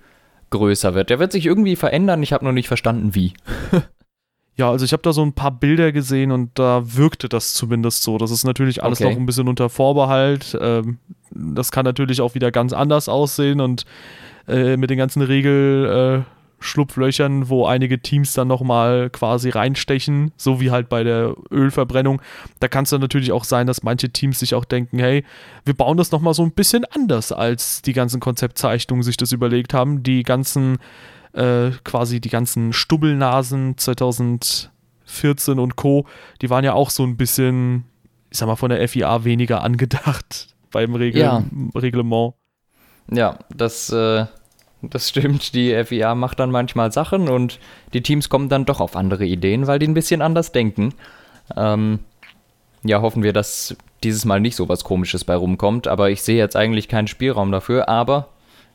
größer 0.50 0.94
wird. 0.94 1.08
Der 1.08 1.18
wird 1.18 1.32
sich 1.32 1.46
irgendwie 1.46 1.74
verändern. 1.74 2.22
Ich 2.22 2.34
habe 2.34 2.44
nur 2.44 2.52
nicht 2.52 2.68
verstanden, 2.68 3.14
wie. 3.14 3.32
ja, 4.56 4.70
also 4.70 4.84
ich 4.84 4.92
habe 4.92 5.02
da 5.02 5.14
so 5.14 5.22
ein 5.22 5.32
paar 5.32 5.52
Bilder 5.52 5.90
gesehen 5.90 6.32
und 6.32 6.50
da 6.58 6.82
wirkte 6.84 7.30
das 7.30 7.54
zumindest 7.54 8.02
so. 8.02 8.18
Das 8.18 8.30
ist 8.30 8.44
natürlich 8.44 8.84
alles 8.84 9.00
okay. 9.00 9.10
noch 9.10 9.16
ein 9.18 9.24
bisschen 9.24 9.48
unter 9.48 9.70
Vorbehalt. 9.70 10.56
Ähm, 10.60 10.98
das 11.30 11.72
kann 11.72 11.86
natürlich 11.86 12.20
auch 12.20 12.34
wieder 12.34 12.52
ganz 12.52 12.74
anders 12.74 13.08
aussehen 13.08 13.62
und 13.62 13.86
äh, 14.46 14.76
mit 14.76 14.90
den 14.90 14.98
ganzen 14.98 15.22
Regel. 15.22 16.26
Schlupflöchern, 16.66 17.48
wo 17.48 17.66
einige 17.66 18.00
Teams 18.00 18.32
dann 18.32 18.48
nochmal 18.48 19.10
quasi 19.10 19.50
reinstechen, 19.50 20.32
so 20.36 20.60
wie 20.60 20.70
halt 20.70 20.88
bei 20.88 21.04
der 21.04 21.34
Ölverbrennung. 21.50 22.20
Da 22.60 22.68
kann 22.68 22.84
es 22.84 22.90
dann 22.90 23.00
natürlich 23.00 23.32
auch 23.32 23.44
sein, 23.44 23.66
dass 23.66 23.82
manche 23.82 24.10
Teams 24.10 24.38
sich 24.38 24.54
auch 24.54 24.64
denken, 24.64 24.98
hey, 24.98 25.24
wir 25.64 25.74
bauen 25.74 25.96
das 25.96 26.12
nochmal 26.12 26.34
so 26.34 26.42
ein 26.42 26.52
bisschen 26.52 26.84
anders, 26.84 27.32
als 27.32 27.82
die 27.82 27.92
ganzen 27.92 28.20
Konzeptzeichnungen 28.20 29.02
sich 29.02 29.16
das 29.16 29.32
überlegt 29.32 29.72
haben. 29.72 30.02
Die 30.02 30.22
ganzen, 30.22 30.78
äh, 31.32 31.70
quasi 31.84 32.20
die 32.20 32.30
ganzen 32.30 32.72
Stubbelnasen 32.72 33.78
2014 33.78 35.58
und 35.58 35.76
Co., 35.76 36.06
die 36.42 36.50
waren 36.50 36.64
ja 36.64 36.74
auch 36.74 36.90
so 36.90 37.04
ein 37.04 37.16
bisschen, 37.16 37.84
ich 38.30 38.38
sag 38.38 38.46
mal, 38.46 38.56
von 38.56 38.70
der 38.70 38.86
FIA 38.88 39.24
weniger 39.24 39.62
angedacht 39.64 40.48
beim 40.70 40.94
Regel 40.94 41.22
ja. 41.22 41.42
Reglement. 41.74 42.34
Ja, 43.10 43.38
das 43.54 43.90
äh, 43.90 44.26
das 44.82 45.08
stimmt. 45.08 45.54
Die 45.54 45.84
FIA 45.84 46.14
macht 46.14 46.38
dann 46.38 46.50
manchmal 46.50 46.92
Sachen 46.92 47.28
und 47.28 47.58
die 47.92 48.02
Teams 48.02 48.28
kommen 48.28 48.48
dann 48.48 48.64
doch 48.64 48.80
auf 48.80 48.96
andere 48.96 49.24
Ideen, 49.24 49.66
weil 49.66 49.78
die 49.78 49.88
ein 49.88 49.94
bisschen 49.94 50.22
anders 50.22 50.52
denken. 50.52 50.94
Ähm, 51.56 52.00
ja, 52.84 53.00
hoffen 53.00 53.22
wir, 53.22 53.32
dass 53.32 53.76
dieses 54.02 54.24
Mal 54.24 54.40
nicht 54.40 54.56
so 54.56 54.68
was 54.68 54.84
Komisches 54.84 55.24
bei 55.24 55.34
rumkommt. 55.34 55.88
Aber 55.88 56.10
ich 56.10 56.22
sehe 56.22 56.36
jetzt 56.36 56.56
eigentlich 56.56 56.88
keinen 56.88 57.08
Spielraum 57.08 57.50
dafür. 57.52 57.88
Aber 57.88 58.28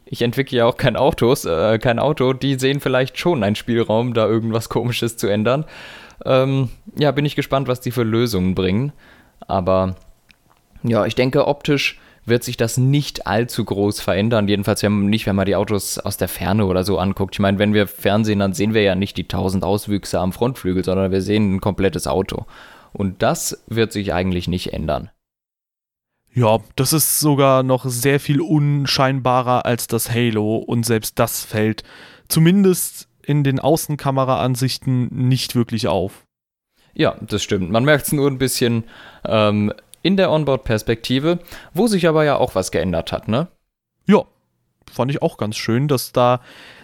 ich 0.05 0.21
entwickle 0.21 0.57
ja 0.57 0.65
auch 0.65 0.77
kein 0.77 0.95
Autos, 0.95 1.45
äh, 1.45 1.79
kein 1.79 1.99
Auto. 1.99 2.33
Die 2.33 2.55
sehen 2.55 2.79
vielleicht 2.79 3.17
schon 3.17 3.43
einen 3.43 3.55
Spielraum, 3.55 4.13
da 4.13 4.27
irgendwas 4.27 4.69
Komisches 4.69 5.17
zu 5.17 5.27
ändern. 5.27 5.65
Ähm, 6.25 6.69
ja, 6.97 7.11
bin 7.11 7.25
ich 7.25 7.35
gespannt, 7.35 7.67
was 7.67 7.81
die 7.81 7.91
für 7.91 8.03
Lösungen 8.03 8.55
bringen. 8.55 8.91
Aber 9.47 9.95
ja, 10.83 11.05
ich 11.05 11.15
denke, 11.15 11.47
optisch 11.47 11.99
wird 12.25 12.43
sich 12.43 12.57
das 12.57 12.77
nicht 12.77 13.27
allzu 13.27 13.65
groß 13.65 13.99
verändern. 14.01 14.47
Jedenfalls 14.47 14.83
nicht, 14.83 15.25
wenn 15.25 15.35
man 15.35 15.45
die 15.45 15.55
Autos 15.55 15.97
aus 15.97 16.17
der 16.17 16.27
Ferne 16.27 16.65
oder 16.65 16.83
so 16.83 16.99
anguckt. 16.99 17.35
Ich 17.35 17.39
meine, 17.39 17.59
wenn 17.59 17.73
wir 17.73 17.87
Fernsehen, 17.87 18.39
dann 18.39 18.53
sehen 18.53 18.73
wir 18.73 18.83
ja 18.83 18.95
nicht 18.95 19.17
die 19.17 19.27
tausend 19.27 19.63
Auswüchse 19.63 20.19
am 20.19 20.33
Frontflügel, 20.33 20.83
sondern 20.83 21.11
wir 21.11 21.21
sehen 21.21 21.55
ein 21.55 21.61
komplettes 21.61 22.07
Auto. 22.07 22.45
Und 22.93 23.21
das 23.21 23.63
wird 23.67 23.91
sich 23.91 24.13
eigentlich 24.13 24.47
nicht 24.47 24.73
ändern. 24.73 25.09
Ja, 26.33 26.59
das 26.75 26.93
ist 26.93 27.19
sogar 27.19 27.61
noch 27.63 27.85
sehr 27.85 28.19
viel 28.19 28.39
unscheinbarer 28.39 29.65
als 29.65 29.87
das 29.87 30.09
Halo 30.09 30.57
und 30.57 30.85
selbst 30.85 31.19
das 31.19 31.43
fällt 31.43 31.83
zumindest 32.29 33.09
in 33.21 33.43
den 33.43 33.59
Außenkameraansichten 33.59 35.09
nicht 35.11 35.55
wirklich 35.55 35.87
auf. 35.87 36.23
Ja, 36.93 37.15
das 37.21 37.43
stimmt. 37.43 37.69
Man 37.69 37.83
merkt 37.83 38.07
es 38.07 38.11
nur 38.13 38.29
ein 38.29 38.37
bisschen 38.37 38.85
ähm, 39.25 39.73
in 40.03 40.17
der 40.17 40.31
Onboard-Perspektive, 40.31 41.39
wo 41.73 41.87
sich 41.87 42.07
aber 42.07 42.23
ja 42.23 42.37
auch 42.37 42.55
was 42.55 42.71
geändert 42.71 43.11
hat, 43.11 43.27
ne? 43.27 43.47
Ja, 44.05 44.23
fand 44.91 45.11
ich 45.11 45.21
auch 45.21 45.37
ganz 45.37 45.57
schön, 45.57 45.87
dass 45.87 46.11
da 46.11 46.41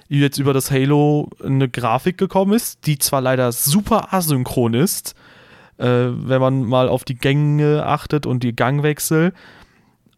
jetzt 0.10 0.38
über 0.38 0.53
das 0.53 0.71
Halo 0.71 1.30
eine 1.43 1.69
Grafik 1.69 2.17
gekommen 2.17 2.53
ist, 2.53 2.86
die 2.86 2.97
zwar 2.97 3.21
leider 3.21 3.51
super 3.51 4.13
asynchron 4.13 4.73
ist, 4.73 5.15
äh, 5.77 5.86
wenn 5.86 6.41
man 6.41 6.63
mal 6.63 6.89
auf 6.89 7.03
die 7.03 7.15
Gänge 7.15 7.86
achtet 7.86 8.25
und 8.25 8.43
die 8.43 8.56
Gangwechsel. 8.56 9.34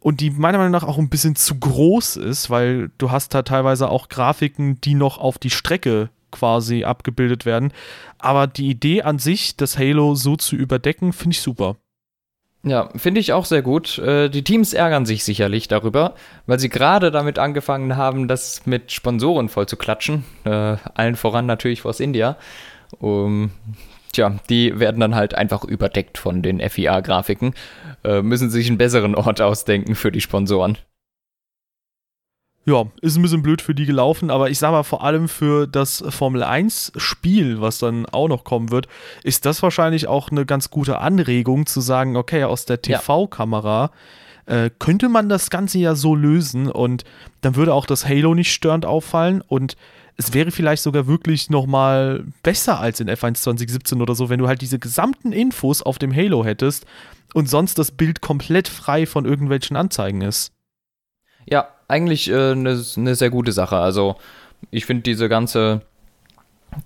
Und 0.01 0.21
die 0.21 0.29
meiner 0.29 0.59
Meinung 0.59 0.71
nach 0.71 0.83
auch 0.83 0.97
ein 0.97 1.09
bisschen 1.09 1.35
zu 1.35 1.55
groß 1.55 2.15
ist, 2.17 2.49
weil 2.49 2.89
du 2.97 3.11
hast 3.11 3.33
da 3.33 3.41
teilweise 3.41 3.89
auch 3.89 4.07
Grafiken, 4.07 4.79
die 4.79 4.93
noch 4.93 5.17
auf 5.17 5.37
die 5.37 5.49
Strecke 5.49 6.09
quasi 6.31 6.85
abgebildet 6.85 7.45
werden. 7.45 7.73
Aber 8.17 8.47
die 8.47 8.69
Idee 8.69 9.01
an 9.01 9.19
sich, 9.19 9.57
das 9.57 9.77
Halo 9.77 10.15
so 10.15 10.37
zu 10.37 10.55
überdecken, 10.55 11.11
finde 11.11 11.33
ich 11.33 11.41
super. 11.41 11.75
Ja, 12.63 12.89
finde 12.95 13.21
ich 13.21 13.31
auch 13.31 13.45
sehr 13.45 13.61
gut. 13.61 13.97
Äh, 13.99 14.29
die 14.29 14.43
Teams 14.43 14.73
ärgern 14.73 15.05
sich 15.05 15.23
sicherlich 15.23 15.69
darüber, 15.69 16.15
weil 16.45 16.59
sie 16.59 16.67
gerade 16.67 17.09
damit 17.09 17.39
angefangen 17.39 17.95
haben, 17.95 18.27
das 18.27 18.65
mit 18.65 18.91
Sponsoren 18.91 19.47
voll 19.47 19.65
zu 19.67 19.77
klatschen. 19.77 20.25
Äh, 20.43 20.75
allen 20.93 21.15
voran 21.15 21.45
natürlich 21.45 21.81
Force 21.81 22.01
India. 22.01 22.37
Um, 22.99 23.51
tja, 24.11 24.35
die 24.49 24.79
werden 24.79 24.99
dann 24.99 25.15
halt 25.15 25.35
einfach 25.35 25.63
überdeckt 25.63 26.17
von 26.17 26.41
den 26.41 26.59
FIA-Grafiken, 26.59 27.53
äh, 28.03 28.21
müssen 28.21 28.49
sich 28.49 28.67
einen 28.67 28.77
besseren 28.77 29.15
Ort 29.15 29.41
ausdenken 29.41 29.95
für 29.95 30.11
die 30.11 30.21
Sponsoren. 30.21 30.77
Ja, 32.69 32.85
ist 33.01 33.15
ein 33.15 33.23
bisschen 33.23 33.41
blöd 33.41 33.63
für 33.63 33.73
die 33.73 33.87
gelaufen, 33.87 34.29
aber 34.29 34.51
ich 34.51 34.59
sag 34.59 34.69
mal, 34.69 34.83
vor 34.83 35.03
allem 35.03 35.27
für 35.27 35.65
das 35.65 36.03
Formel 36.09 36.43
1-Spiel, 36.43 37.61
was 37.61 37.79
dann 37.79 38.05
auch 38.05 38.27
noch 38.27 38.43
kommen 38.43 38.69
wird, 38.69 38.87
ist 39.23 39.47
das 39.47 39.63
wahrscheinlich 39.63 40.05
auch 40.05 40.29
eine 40.29 40.45
ganz 40.45 40.69
gute 40.69 40.99
Anregung 40.99 41.65
zu 41.65 41.81
sagen, 41.81 42.15
okay, 42.15 42.43
aus 42.43 42.65
der 42.65 42.79
TV-Kamera 42.79 43.89
äh, 44.45 44.69
könnte 44.77 45.09
man 45.09 45.29
das 45.29 45.49
Ganze 45.49 45.79
ja 45.79 45.95
so 45.95 46.13
lösen 46.13 46.69
und 46.69 47.05
dann 47.41 47.55
würde 47.55 47.73
auch 47.73 47.87
das 47.87 48.07
Halo 48.07 48.35
nicht 48.35 48.53
störend 48.53 48.85
auffallen 48.85 49.41
und 49.41 49.75
es 50.17 50.35
wäre 50.35 50.51
vielleicht 50.51 50.83
sogar 50.83 51.07
wirklich 51.07 51.49
nochmal 51.49 52.23
besser 52.43 52.79
als 52.79 52.99
in 52.99 53.09
F1 53.09 53.33
2017 53.33 53.99
oder 53.99 54.13
so, 54.13 54.29
wenn 54.29 54.37
du 54.37 54.47
halt 54.47 54.61
diese 54.61 54.77
gesamten 54.77 55.31
Infos 55.31 55.81
auf 55.81 55.97
dem 55.97 56.15
Halo 56.15 56.45
hättest 56.45 56.85
und 57.33 57.49
sonst 57.49 57.79
das 57.79 57.89
Bild 57.89 58.21
komplett 58.21 58.67
frei 58.67 59.07
von 59.07 59.25
irgendwelchen 59.25 59.75
Anzeigen 59.75 60.21
ist. 60.21 60.51
Ja, 61.49 61.67
eigentlich 61.87 62.31
eine 62.31 62.51
äh, 62.51 62.55
ne, 62.55 62.83
ne 62.95 63.15
sehr 63.15 63.29
gute 63.29 63.51
Sache. 63.51 63.77
Also 63.77 64.15
ich 64.71 64.85
finde 64.85 65.03
diese 65.03 65.29
ganze, 65.29 65.81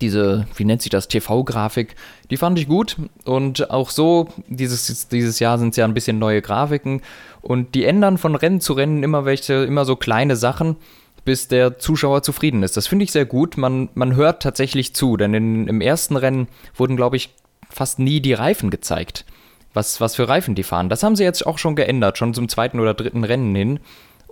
diese, 0.00 0.46
wie 0.56 0.64
nennt 0.64 0.82
sich 0.82 0.90
das, 0.90 1.08
TV-Grafik, 1.08 1.96
die 2.30 2.36
fand 2.36 2.58
ich 2.58 2.66
gut. 2.66 2.96
Und 3.24 3.70
auch 3.70 3.90
so, 3.90 4.28
dieses, 4.48 5.08
dieses 5.08 5.38
Jahr 5.38 5.58
sind 5.58 5.70
es 5.70 5.76
ja 5.76 5.84
ein 5.84 5.94
bisschen 5.94 6.18
neue 6.18 6.42
Grafiken. 6.42 7.02
Und 7.42 7.74
die 7.74 7.84
ändern 7.84 8.16
von 8.16 8.34
Rennen 8.34 8.60
zu 8.60 8.72
Rennen 8.72 9.02
immer 9.02 9.24
welche, 9.24 9.64
immer 9.64 9.84
so 9.84 9.96
kleine 9.96 10.36
Sachen 10.36 10.76
bis 11.24 11.48
der 11.48 11.78
Zuschauer 11.78 12.22
zufrieden 12.22 12.62
ist. 12.62 12.76
Das 12.76 12.86
finde 12.86 13.04
ich 13.04 13.12
sehr 13.12 13.24
gut. 13.24 13.56
Man, 13.56 13.88
man 13.94 14.14
hört 14.14 14.42
tatsächlich 14.42 14.94
zu, 14.94 15.16
denn 15.16 15.34
in, 15.34 15.68
im 15.68 15.80
ersten 15.80 16.16
Rennen 16.16 16.48
wurden, 16.74 16.96
glaube 16.96 17.16
ich, 17.16 17.30
fast 17.70 17.98
nie 17.98 18.20
die 18.20 18.34
Reifen 18.34 18.70
gezeigt. 18.70 19.24
Was, 19.72 20.00
was 20.00 20.14
für 20.14 20.28
Reifen 20.28 20.54
die 20.54 20.62
fahren. 20.62 20.88
Das 20.88 21.02
haben 21.02 21.16
sie 21.16 21.24
jetzt 21.24 21.46
auch 21.46 21.58
schon 21.58 21.74
geändert, 21.74 22.16
schon 22.16 22.34
zum 22.34 22.48
zweiten 22.48 22.78
oder 22.78 22.94
dritten 22.94 23.24
Rennen 23.24 23.54
hin. 23.54 23.80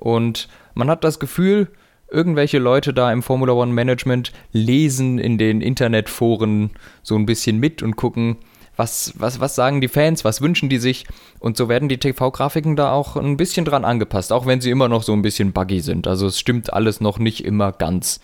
Und 0.03 0.49
man 0.75 0.91
hat 0.91 1.05
das 1.05 1.21
Gefühl, 1.21 1.69
irgendwelche 2.11 2.59
Leute 2.59 2.93
da 2.93 3.12
im 3.12 3.23
Formula 3.23 3.53
One 3.53 3.73
Management 3.73 4.33
lesen 4.51 5.19
in 5.19 5.38
den 5.38 5.61
Internetforen 5.61 6.71
so 7.03 7.15
ein 7.15 7.25
bisschen 7.25 7.59
mit 7.59 7.85
und 7.85 7.95
gucken, 7.95 8.38
was, 8.75 9.15
was, 9.17 9.38
was 9.38 9.55
sagen 9.55 9.81
die 9.81 9.88
Fans, 9.88 10.25
was 10.25 10.41
wünschen 10.41 10.69
die 10.69 10.79
sich. 10.79 11.07
Und 11.38 11.57
so 11.57 11.69
werden 11.69 11.88
die 11.88 11.99
TV-Grafiken 11.99 12.75
da 12.75 12.91
auch 12.91 13.17
ein 13.17 13.37
bisschen 13.37 13.65
dran 13.65 13.85
angepasst, 13.85 14.33
auch 14.33 14.45
wenn 14.45 14.61
sie 14.61 14.71
immer 14.71 14.88
noch 14.88 15.05
so 15.05 15.12
ein 15.12 15.23
bisschen 15.23 15.53
buggy 15.53 15.81
sind. 15.81 16.09
Also 16.09 16.27
es 16.27 16.41
stimmt 16.41 16.73
alles 16.73 17.01
noch 17.01 17.19
nicht 17.19 17.45
immer 17.45 17.71
ganz. 17.71 18.19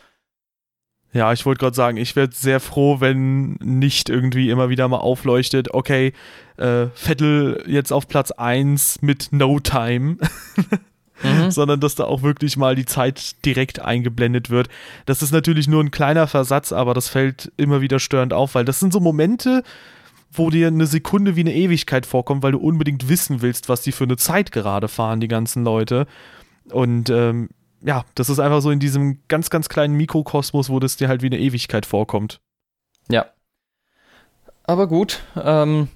Ja, 1.13 1.33
ich 1.33 1.47
wollte 1.47 1.61
gerade 1.61 1.77
sagen, 1.77 1.97
ich 1.97 2.17
werde 2.17 2.35
sehr 2.35 2.59
froh, 2.59 3.01
wenn 3.01 3.53
nicht 3.61 4.11
irgendwie 4.11 4.51
immer 4.51 4.69
wieder 4.69 4.89
mal 4.89 4.99
aufleuchtet, 4.99 5.73
okay, 5.73 6.13
äh, 6.57 6.87
Vettel 6.93 7.63
jetzt 7.69 7.93
auf 7.93 8.09
Platz 8.09 8.33
1 8.33 9.01
mit 9.01 9.29
No 9.31 9.61
Time. 9.61 10.19
Mhm. 11.23 11.51
sondern 11.51 11.81
dass 11.81 11.95
da 11.95 12.05
auch 12.05 12.23
wirklich 12.23 12.57
mal 12.57 12.75
die 12.75 12.87
Zeit 12.87 13.45
direkt 13.45 13.81
eingeblendet 13.81 14.51
wird. 14.51 14.69
Das 15.07 15.23
ist 15.23 15.33
natürlich 15.33 15.69
nur 15.69 15.83
ein 15.83 15.91
kleiner 15.91 16.27
Versatz, 16.27 16.73
aber 16.73 16.95
das 16.95 17.09
fällt 17.09 17.53
immer 17.57 17.81
wieder 17.81 17.99
störend 17.99 18.33
auf, 18.33 18.55
weil 18.55 18.65
das 18.65 18.81
sind 18.81 18.93
so 18.93 19.01
Momente, 19.01 19.63
wo 20.31 20.51
dir 20.51 20.69
eine 20.69 20.87
Sekunde 20.87 21.37
wie 21.37 21.41
eine 21.41 21.55
Ewigkeit 21.55 22.07
vorkommt, 22.07 22.43
weil 22.43 22.53
du 22.53 22.59
unbedingt 22.59 23.09
wissen 23.09 23.43
willst, 23.43 23.69
was 23.69 23.83
die 23.83 23.93
für 23.93 24.05
eine 24.05 24.17
Zeit 24.17 24.53
gerade 24.53 24.89
fahren, 24.89 25.21
die 25.21 25.29
ganzen 25.29 25.65
Leute. 25.65 26.07
Und 26.71 27.11
ähm, 27.11 27.49
ja, 27.81 28.05
das 28.15 28.29
ist 28.29 28.39
einfach 28.39 28.61
so 28.61 28.71
in 28.71 28.81
diesem 28.81 29.21
ganz, 29.29 29.51
ganz 29.51 29.69
kleinen 29.69 29.95
Mikrokosmos, 29.95 30.69
wo 30.69 30.81
das 30.81 30.97
dir 30.97 31.09
halt 31.09 31.23
wie 31.23 31.27
eine 31.27 31.39
Ewigkeit 31.39 31.87
vorkommt. 31.87 32.41
Ja. 33.09 33.27
Aber 34.65 34.87
gut, 34.87 35.23
ähm, 35.43 35.89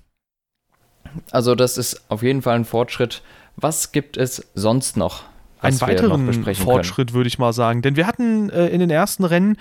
also 1.31 1.55
das 1.55 1.77
ist 1.77 2.11
auf 2.11 2.23
jeden 2.23 2.43
Fall 2.43 2.57
ein 2.57 2.65
Fortschritt. 2.65 3.23
Was 3.57 3.93
gibt 3.93 4.17
es 4.17 4.51
sonst 4.55 4.97
noch? 4.97 5.25
Einen 5.61 5.81
weiteren 5.81 6.55
Fortschritt, 6.55 7.12
würde 7.12 7.29
ich 7.29 7.38
mal 7.38 7.53
sagen. 7.53 7.83
Denn 7.83 7.95
wir 7.97 8.07
hatten 8.07 8.51
äh, 8.51 8.67
in 8.69 8.81
den 8.81 8.91
ersten 8.91 9.25
Rennen 9.25 9.57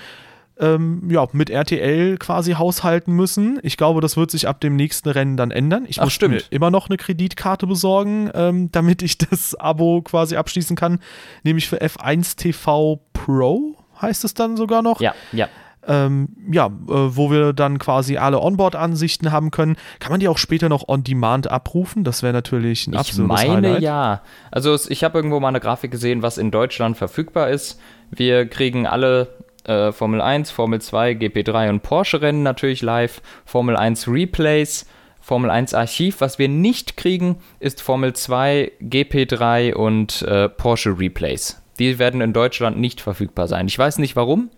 ähm, 0.60 1.10
ja, 1.10 1.28
mit 1.32 1.50
RTL 1.50 2.18
quasi 2.18 2.54
haushalten 2.54 3.14
müssen. 3.14 3.60
Ich 3.64 3.78
glaube, 3.78 4.02
das 4.02 4.18
wird 4.18 4.32
sich 4.32 4.48
ab 4.48 4.62
dem 4.62 4.76
nächsten 4.76 5.10
Rennen 5.10 5.38
dann 5.38 5.52
ändern. 5.52 5.86
Ich 5.88 6.00
Ach, 6.00 6.06
muss 6.06 6.14
stimmt. 6.14 6.36
mir 6.36 6.44
immer 6.50 6.72
noch 6.72 6.90
eine 6.90 6.98
Kreditkarte 6.98 7.68
besorgen, 7.68 8.30
ähm, 8.34 8.72
damit 8.72 9.02
ich 9.02 9.18
das 9.30 9.56
Abo 9.56 10.02
quasi 10.02 10.36
abschließen 10.36 10.76
kann. 10.76 11.00
Nämlich 11.44 11.68
für 11.68 11.82
F1 11.82 12.38
TV 12.38 13.00
Pro 13.14 13.76
heißt 14.02 14.24
es 14.24 14.34
dann 14.34 14.58
sogar 14.58 14.82
noch. 14.82 15.02
Ja, 15.02 15.14
ja. 15.32 15.50
Ähm, 15.88 16.30
ja, 16.52 16.68
äh, 16.68 16.70
wo 16.90 17.32
wir 17.32 17.54
dann 17.54 17.80
quasi 17.80 18.18
alle 18.18 18.40
Onboard-Ansichten 18.40 19.32
haben 19.32 19.50
können. 19.50 19.78
Kann 20.00 20.12
man 20.12 20.20
die 20.20 20.28
auch 20.28 20.38
später 20.38 20.70
noch 20.70 20.88
on 20.88 21.04
demand 21.04 21.50
abrufen? 21.50 22.04
Das 22.04 22.22
wäre 22.22 22.34
natürlich 22.34 22.86
ein 22.86 22.94
ich 22.94 23.00
absolutes 23.00 23.42
Ich 23.42 23.48
meine 23.48 23.68
Highlight. 23.68 23.82
ja. 23.82 24.22
Also 24.52 24.78
ich 24.90 25.04
habe 25.04 25.18
irgendwo 25.18 25.40
mal 25.40 25.48
eine 25.48 25.60
Grafik 25.60 25.90
gesehen, 25.90 26.22
was 26.22 26.38
in 26.38 26.52
Deutschland 26.52 26.98
verfügbar 26.98 27.50
ist. 27.50 27.80
Wir 28.12 28.46
kriegen 28.46 28.86
alle 28.86 29.30
äh, 29.64 29.92
Formel 29.92 30.22
1, 30.22 30.52
Formel 30.52 30.82
2, 30.82 31.14
GP3 31.14 31.70
und 31.70 31.84
Porsche-Rennen 31.84 32.44
natürlich 32.44 32.82
live, 32.82 33.22
Formel 33.46 33.76
1 33.76 34.08
Replays, 34.08 34.86
Formel 35.20 35.50
1 35.50 35.74
Archiv. 35.74 36.22
Was 36.22 36.40
wir 36.40 36.50
nicht 36.50 36.98
kriegen, 36.98 37.38
ist 37.60 37.82
Formel 37.82 38.14
2, 38.14 38.72
GP3 38.82 39.74
und 39.74 40.22
äh, 40.24 40.50
Porsche 40.50 40.98
Replays. 40.98 41.62
Die 41.80 42.00
werden 42.00 42.22
in 42.22 42.34
Deutschland 42.34 42.80
nicht 42.80 43.02
verfügbar 43.02 43.48
sein. 43.48 43.68
Ich 43.68 43.78
weiß 43.78 43.98
nicht 44.00 44.16
warum, 44.16 44.50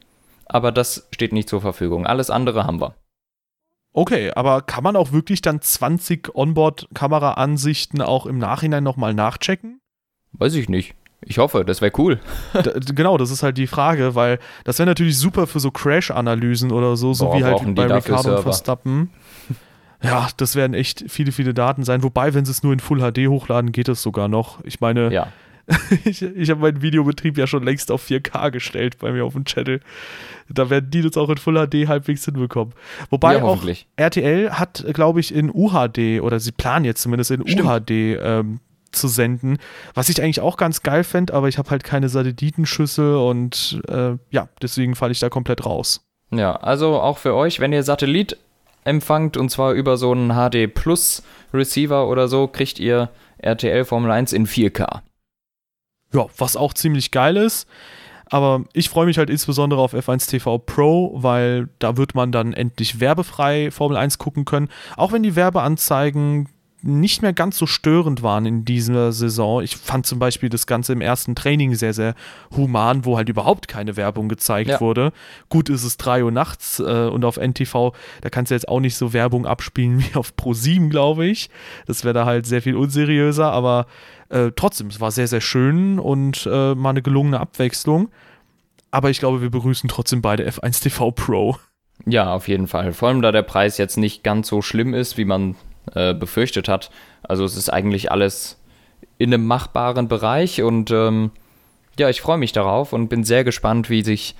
aber 0.46 0.72
das 0.72 1.08
steht 1.12 1.34
nicht 1.34 1.50
zur 1.50 1.62
Verfügung. 1.62 2.06
Alles 2.06 2.30
andere 2.30 2.66
haben 2.66 2.82
wir. 2.82 2.96
Okay, 3.94 4.32
aber 4.36 4.62
kann 4.62 4.84
man 4.84 4.96
auch 4.96 5.12
wirklich 5.12 5.42
dann 5.42 5.62
20 5.62 6.36
Onboard-Kamera-Ansichten 6.36 8.02
auch 8.02 8.26
im 8.26 8.40
Nachhinein 8.40 8.84
nochmal 8.84 9.14
nachchecken? 9.14 9.80
Weiß 10.32 10.56
ich 10.56 10.68
nicht. 10.68 10.96
Ich 11.26 11.38
hoffe, 11.38 11.64
das 11.64 11.80
wäre 11.82 11.92
cool. 11.98 12.20
genau, 12.94 13.18
das 13.18 13.32
ist 13.32 13.44
halt 13.44 13.58
die 13.58 13.68
Frage, 13.68 14.16
weil 14.16 14.40
das 14.64 14.80
wäre 14.80 14.88
natürlich 14.88 15.18
super 15.18 15.48
für 15.48 15.60
so 15.60 15.72
Crash-Analysen 15.72 16.72
oder 16.72 16.98
so, 16.98 17.14
so 17.14 17.26
Boah, 17.26 17.38
wie 17.38 17.44
halt 17.44 17.76
bei 17.76 17.86
Ricardo 17.86 18.38
und 18.38 18.44
Verstappen. 18.44 19.10
Ja, 20.06 20.28
das 20.36 20.58
werden 20.58 20.74
echt 20.74 21.06
viele, 21.08 21.32
viele 21.32 21.54
Daten 21.54 21.86
sein. 21.86 22.04
Wobei, 22.04 22.34
wenn 22.34 22.44
sie 22.44 22.52
es 22.52 22.62
nur 22.62 22.74
in 22.74 22.82
Full 22.82 23.00
HD 23.00 23.30
hochladen, 23.30 23.72
geht 23.72 23.88
es 23.88 24.02
sogar 24.02 24.28
noch. 24.28 24.62
Ich 24.66 24.82
meine, 24.82 25.14
ja. 25.14 25.28
ich, 26.06 26.22
ich 26.22 26.50
habe 26.50 26.62
meinen 26.62 26.82
Videobetrieb 26.82 27.38
ja 27.38 27.48
schon 27.48 27.64
längst 27.64 27.92
auf 27.92 28.06
4K 28.06 28.52
gestellt 28.52 28.98
bei 29.00 29.12
mir 29.12 29.26
auf 29.26 29.34
dem 29.34 29.46
Channel. 29.46 29.80
Da 30.50 30.70
werden 30.70 30.92
die 30.92 31.02
das 31.02 31.16
auch 31.16 31.30
in 31.30 31.38
Full 31.38 31.68
HD 31.68 31.88
halbwegs 31.88 32.26
hinbekommen. 32.26 32.74
Wobei 33.10 33.38
ja, 33.38 33.44
auch 33.44 33.64
RTL 33.96 34.52
hat, 34.52 34.86
glaube 34.94 35.22
ich, 35.22 35.34
in 35.34 35.50
UHD 35.50 36.22
oder 36.22 36.40
sie 36.40 36.52
planen 36.52 36.86
jetzt 36.86 37.02
zumindest 37.02 37.32
in 37.32 37.48
Stimmt. 37.48 37.66
UHD 37.68 37.92
ähm, 37.92 38.60
zu 38.92 39.08
senden, 39.08 39.58
was 39.94 40.10
ich 40.10 40.22
eigentlich 40.22 40.42
auch 40.42 40.58
ganz 40.58 40.84
geil 40.84 41.04
fände, 41.04 41.34
aber 41.34 41.48
ich 41.48 41.58
habe 41.58 41.70
halt 41.70 41.84
keine 41.84 42.10
Satellitenschüssel 42.10 43.16
und 43.16 43.82
äh, 43.88 44.18
ja, 44.30 44.50
deswegen 44.62 44.96
falle 44.96 45.14
ich 45.14 45.20
da 45.20 45.30
komplett 45.30 45.66
raus. 45.66 46.06
Ja, 46.32 46.56
also 46.56 47.00
auch 47.00 47.18
für 47.18 47.34
euch, 47.34 47.60
wenn 47.60 47.74
ihr 47.74 47.84
Satellit 47.84 48.38
empfangt 48.84 49.38
und 49.38 49.50
zwar 49.50 49.74
über 49.74 49.98
so 49.98 50.12
einen 50.12 50.34
HD 50.34 50.74
Plus 50.74 51.24
Receiver 51.54 52.08
oder 52.08 52.28
so, 52.28 52.48
kriegt 52.48 52.80
ihr 52.80 53.10
RTL 53.38 53.86
Formel 53.86 54.12
1 54.12 54.34
in 54.34 54.46
4K. 54.46 55.02
Ja, 56.14 56.28
was 56.38 56.56
auch 56.56 56.74
ziemlich 56.74 57.12
geil 57.12 57.38
ist. 57.38 57.68
Aber 58.26 58.64
ich 58.74 58.90
freue 58.90 59.06
mich 59.06 59.18
halt 59.18 59.30
insbesondere 59.30 59.82
auf 59.82 59.94
F1 59.94 60.30
TV 60.30 60.58
Pro, 60.58 61.12
weil 61.22 61.70
da 61.80 61.98
wird 61.98 62.16
man 62.16 62.32
dann 62.32 62.54
endlich 62.54 63.00
werbefrei 63.00 63.70
Formel 63.70 63.98
1 63.98 64.18
gucken 64.18 64.46
können. 64.46 64.70
Auch 64.96 65.12
wenn 65.12 65.24
die 65.24 65.36
Werbeanzeigen 65.36 66.50
nicht 66.84 67.22
mehr 67.22 67.34
ganz 67.34 67.58
so 67.58 67.66
störend 67.66 68.24
waren 68.24 68.46
in 68.46 68.66
dieser 68.66 69.12
Saison. 69.12 69.62
Ich 69.64 69.78
fand 69.78 70.06
zum 70.06 70.20
Beispiel 70.20 70.50
das 70.50 70.68
Ganze 70.68 70.94
im 70.94 71.02
ersten 71.02 71.34
Training 71.34 71.76
sehr, 71.76 71.94
sehr 71.94 72.14
human, 72.56 73.06
wo 73.06 73.18
halt 73.18 73.30
überhaupt 73.30 73.68
keine 73.68 73.96
Werbung 73.96 74.28
gezeigt 74.28 74.70
ja. 74.70 74.82
wurde. 74.82 75.14
Gut 75.50 75.70
ist 75.70 75.84
es 75.84 75.98
3 75.98 76.26
Uhr 76.26 76.32
nachts 76.32 76.80
äh, 76.80 76.84
und 76.84 77.24
auf 77.26 77.38
NTV, 77.38 77.94
da 78.22 78.30
kannst 78.30 78.52
du 78.52 78.56
jetzt 78.56 78.68
auch 78.68 78.82
nicht 78.82 78.96
so 78.96 79.14
Werbung 79.14 79.46
abspielen 79.46 80.00
wie 80.04 80.16
auf 80.16 80.36
Pro 80.36 80.54
7, 80.54 80.90
glaube 80.90 81.26
ich. 81.26 81.50
Das 81.88 82.04
wäre 82.04 82.14
da 82.14 82.26
halt 82.26 82.46
sehr 82.46 82.62
viel 82.62 82.76
unseriöser, 82.76 83.52
aber 83.52 83.88
äh, 84.30 84.52
trotzdem, 84.56 84.88
es 84.88 85.00
war 85.00 85.12
sehr, 85.12 85.28
sehr 85.28 85.42
schön 85.42 86.00
und 86.00 86.48
äh, 86.52 86.76
mal 86.76 86.90
eine 86.90 87.02
gelungene 87.02 87.40
Abwechslung. 87.40 88.10
Aber 88.92 89.10
ich 89.10 89.20
glaube, 89.20 89.42
wir 89.42 89.50
begrüßen 89.50 89.90
trotzdem 89.90 90.22
beide 90.22 90.48
F1 90.48 90.84
TV 90.84 91.12
Pro. 91.12 91.58
Ja, 92.06 92.34
auf 92.34 92.48
jeden 92.48 92.68
Fall. 92.68 92.94
Vor 92.94 93.08
allem, 93.08 93.22
da 93.22 93.32
der 93.32 93.42
Preis 93.44 93.78
jetzt 93.78 93.98
nicht 93.98 94.24
ganz 94.24 94.48
so 94.50 94.62
schlimm 94.62 94.94
ist, 94.94 95.18
wie 95.18 95.26
man 95.26 95.56
äh, 95.94 96.14
befürchtet 96.14 96.68
hat. 96.68 96.92
Also 97.24 97.46
es 97.46 97.58
ist 97.58 97.70
eigentlich 97.70 98.12
alles 98.12 98.60
in 99.18 99.34
einem 99.34 99.46
machbaren 99.46 100.08
Bereich 100.08 100.62
und 100.62 100.92
ähm, 100.92 101.32
ja, 102.00 102.10
ich 102.10 102.22
freue 102.22 102.38
mich 102.38 102.52
darauf 102.52 102.94
und 102.94 103.10
bin 103.10 103.24
sehr 103.24 103.44
gespannt, 103.44 103.90
wie 103.90 104.04
sich 104.04 104.36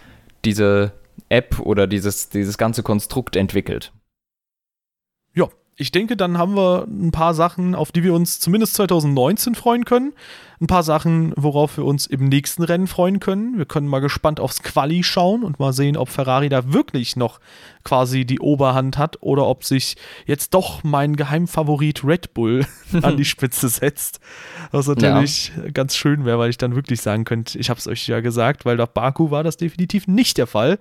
diese 0.46 0.94
App 1.30 1.60
oder 1.60 1.88
dieses, 1.88 2.30
dieses 2.30 2.58
ganze 2.58 2.84
Konstrukt 2.84 3.36
entwickelt. 3.36 3.92
Ja, 5.36 5.48
ich 5.76 5.92
denke, 5.92 6.16
dann 6.16 6.38
haben 6.38 6.56
wir 6.56 6.86
ein 6.88 7.12
paar 7.12 7.34
Sachen, 7.34 7.74
auf 7.74 7.92
die 7.92 8.04
wir 8.04 8.14
uns 8.14 8.40
zumindest 8.40 8.76
2019 8.76 9.56
freuen 9.56 9.86
können. 9.86 10.14
Ein 10.62 10.68
paar 10.68 10.84
Sachen, 10.84 11.34
worauf 11.36 11.78
wir 11.78 11.86
uns 11.86 12.06
im 12.06 12.26
nächsten 12.26 12.64
Rennen 12.64 12.86
freuen 12.86 13.20
können. 13.20 13.58
Wir 13.58 13.66
können 13.66 13.88
mal 13.88 14.00
gespannt 14.00 14.40
aufs 14.40 14.62
Quali 14.62 15.04
schauen 15.04 15.44
und 15.44 15.60
mal 15.60 15.74
sehen, 15.74 15.98
ob 15.98 16.10
Ferrari 16.10 16.48
da 16.48 16.72
wirklich 16.72 17.16
noch 17.16 17.40
quasi 17.84 18.24
die 18.24 18.40
Oberhand 18.40 18.98
hat 19.00 19.18
oder 19.22 19.48
ob 19.48 19.64
sich 19.64 19.98
jetzt 20.26 20.54
doch 20.54 20.84
mein 20.84 21.16
Geheimfavorit 21.16 22.06
Red 22.06 22.34
Bull 22.36 22.66
an 23.02 23.18
die 23.18 23.26
Spitze 23.26 23.68
setzt. 23.68 24.20
Was 24.72 24.88
natürlich 24.88 25.52
ja. 25.58 25.72
ganz 25.72 25.96
schön 25.96 26.24
wäre, 26.24 26.38
weil 26.38 26.52
ich 26.52 26.58
dann 26.58 26.76
wirklich 26.76 27.02
sagen 27.02 27.26
könnte, 27.26 27.58
ich 27.58 27.70
habe 27.70 27.80
es 27.80 27.88
euch 27.88 28.08
ja 28.08 28.20
gesagt, 28.22 28.64
weil 28.64 28.78
nach 28.78 28.88
Baku 28.88 29.32
war 29.32 29.44
das 29.44 29.58
definitiv 29.58 30.08
nicht 30.08 30.38
der 30.38 30.48
Fall. 30.48 30.78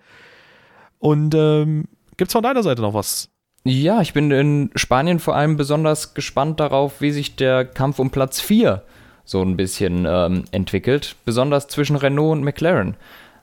Und 0.98 1.34
ähm, 1.34 1.88
gibt 2.18 2.28
es 2.28 2.32
von 2.32 2.42
deiner 2.42 2.62
Seite 2.62 2.82
noch 2.82 2.94
was 2.94 3.31
ja, 3.64 4.00
ich 4.00 4.12
bin 4.12 4.30
in 4.30 4.70
Spanien 4.74 5.18
vor 5.18 5.36
allem 5.36 5.56
besonders 5.56 6.14
gespannt 6.14 6.58
darauf, 6.58 7.00
wie 7.00 7.12
sich 7.12 7.36
der 7.36 7.64
Kampf 7.64 7.98
um 7.98 8.10
Platz 8.10 8.40
4 8.40 8.82
so 9.24 9.40
ein 9.42 9.56
bisschen 9.56 10.04
ähm, 10.08 10.44
entwickelt, 10.50 11.14
besonders 11.24 11.68
zwischen 11.68 11.96
Renault 11.96 12.32
und 12.32 12.44
McLaren. 12.44 12.96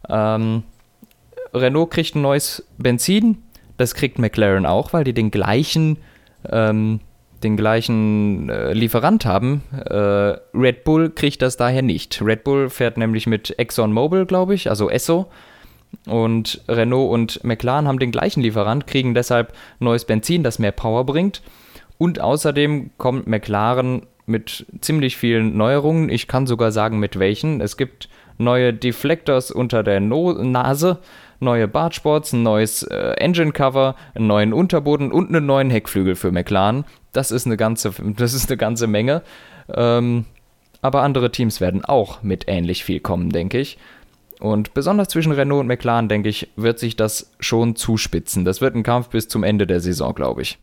Ähm, 0.10 0.64
Renault 1.54 1.92
kriegt 1.92 2.16
ein 2.16 2.22
neues 2.22 2.66
Benzin, 2.78 3.38
das 3.78 3.96
kriegt 3.96 4.20
McLaren 4.20 4.66
auch, 4.66 4.92
weil 4.92 5.06
die 5.06 5.14
den 5.14 5.32
gleichen, 5.32 5.98
ähm, 6.50 7.00
den 7.42 7.56
gleichen 7.56 8.50
äh, 8.50 8.74
Lieferant 8.74 9.26
haben. 9.26 9.64
Äh, 9.86 10.38
Red 10.54 10.84
Bull 10.84 11.12
kriegt 11.12 11.42
das 11.42 11.56
daher 11.56 11.82
nicht. 11.82 12.22
Red 12.22 12.44
Bull 12.44 12.70
fährt 12.70 12.98
nämlich 12.98 13.26
mit 13.26 13.58
ExxonMobil, 13.58 14.26
glaube 14.26 14.54
ich, 14.54 14.70
also 14.70 14.90
Esso 14.90 15.28
und 16.08 16.62
Renault 16.68 17.12
und 17.12 17.44
McLaren 17.44 17.88
haben 17.88 18.00
den 18.00 18.12
gleichen 18.12 18.42
Lieferant, 18.42 18.88
kriegen 18.88 19.14
deshalb 19.14 19.54
neues 19.80 20.06
Benzin, 20.06 20.44
das 20.44 20.60
mehr 20.60 20.72
Power 20.72 21.06
bringt. 21.06 21.42
Und 21.98 22.20
außerdem 22.20 22.92
kommt 22.98 23.28
McLaren 23.28 24.04
mit 24.26 24.66
ziemlich 24.82 25.18
vielen 25.18 25.58
Neuerungen. 25.58 26.10
Ich 26.10 26.28
kann 26.28 26.48
sogar 26.48 26.72
sagen, 26.72 27.00
mit 27.00 27.20
welchen. 27.20 27.62
Es 27.62 27.78
gibt 27.78 28.10
neue 28.38 28.74
Deflectors 28.74 29.52
unter 29.52 29.84
der 29.84 30.00
no 30.00 30.32
Nase, 30.34 31.00
neue 31.40 31.68
Bartsports, 31.68 32.34
ein 32.34 32.44
neues 32.44 32.84
äh, 32.84 33.14
Engine 33.18 33.52
Cover, 33.52 33.96
einen 34.16 34.28
neuen 34.28 34.54
Unterboden 34.54 35.12
und 35.12 35.28
einen 35.30 35.46
neuen 35.46 35.70
Heckflügel 35.70 36.16
für 36.16 36.32
McLaren. 36.32 36.86
Das 37.12 37.32
ist 37.32 37.46
eine 37.46 37.58
ganze, 37.58 37.92
das 38.18 38.34
ist 38.34 38.50
eine 38.50 38.58
ganze 38.58 38.88
Menge. 38.88 39.24
Ähm, 39.74 40.26
aber 40.82 41.02
andere 41.02 41.32
Teams 41.32 41.60
werden 41.60 41.84
auch 41.84 42.24
mit 42.24 42.46
ähnlich 42.48 42.86
viel 42.86 43.02
kommen, 43.02 43.32
denke 43.32 43.60
ich. 43.60 43.78
Und 44.40 44.74
besonders 44.74 45.10
zwischen 45.10 45.34
Renault 45.34 45.62
und 45.62 45.68
McLaren, 45.68 46.08
denke 46.08 46.30
ich, 46.30 46.50
wird 46.56 46.80
sich 46.80 46.96
das 46.96 47.32
schon 47.40 47.76
zuspitzen. 47.76 48.46
Das 48.46 48.62
wird 48.62 48.74
ein 48.76 48.84
Kampf 48.84 49.10
bis 49.10 49.28
zum 49.28 49.44
Ende 49.44 49.68
der 49.68 49.82
Saison, 49.82 50.16
glaube 50.16 50.42
ich. 50.42 50.58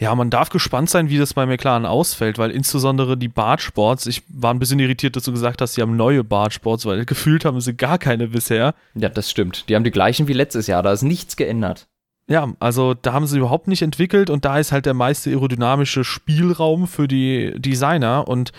Ja, 0.00 0.14
man 0.14 0.30
darf 0.30 0.50
gespannt 0.50 0.90
sein, 0.90 1.08
wie 1.08 1.18
das 1.18 1.34
bei 1.34 1.44
McLaren 1.44 1.84
ausfällt, 1.84 2.38
weil 2.38 2.52
insbesondere 2.52 3.16
die 3.16 3.28
Bartsports, 3.28 4.06
ich 4.06 4.22
war 4.28 4.54
ein 4.54 4.60
bisschen 4.60 4.78
irritiert, 4.78 5.16
dass 5.16 5.24
du 5.24 5.32
gesagt 5.32 5.60
hast, 5.60 5.74
sie 5.74 5.82
haben 5.82 5.96
neue 5.96 6.22
Bartsports, 6.22 6.86
weil 6.86 7.04
gefühlt 7.04 7.44
haben 7.44 7.60
sie 7.60 7.74
gar 7.74 7.98
keine 7.98 8.28
bisher. 8.28 8.74
Ja, 8.94 9.08
das 9.08 9.28
stimmt. 9.28 9.68
Die 9.68 9.74
haben 9.74 9.82
die 9.82 9.90
gleichen 9.90 10.28
wie 10.28 10.34
letztes 10.34 10.68
Jahr, 10.68 10.84
da 10.84 10.92
ist 10.92 11.02
nichts 11.02 11.36
geändert. 11.36 11.88
Ja, 12.28 12.52
also 12.60 12.94
da 12.94 13.14
haben 13.14 13.26
sie 13.26 13.38
überhaupt 13.38 13.66
nicht 13.68 13.82
entwickelt 13.82 14.30
und 14.30 14.44
da 14.44 14.58
ist 14.58 14.70
halt 14.70 14.86
der 14.86 14.94
meiste 14.94 15.30
aerodynamische 15.30 16.04
Spielraum 16.04 16.86
für 16.86 17.08
die 17.08 17.54
Designer 17.56 18.28
und 18.28 18.52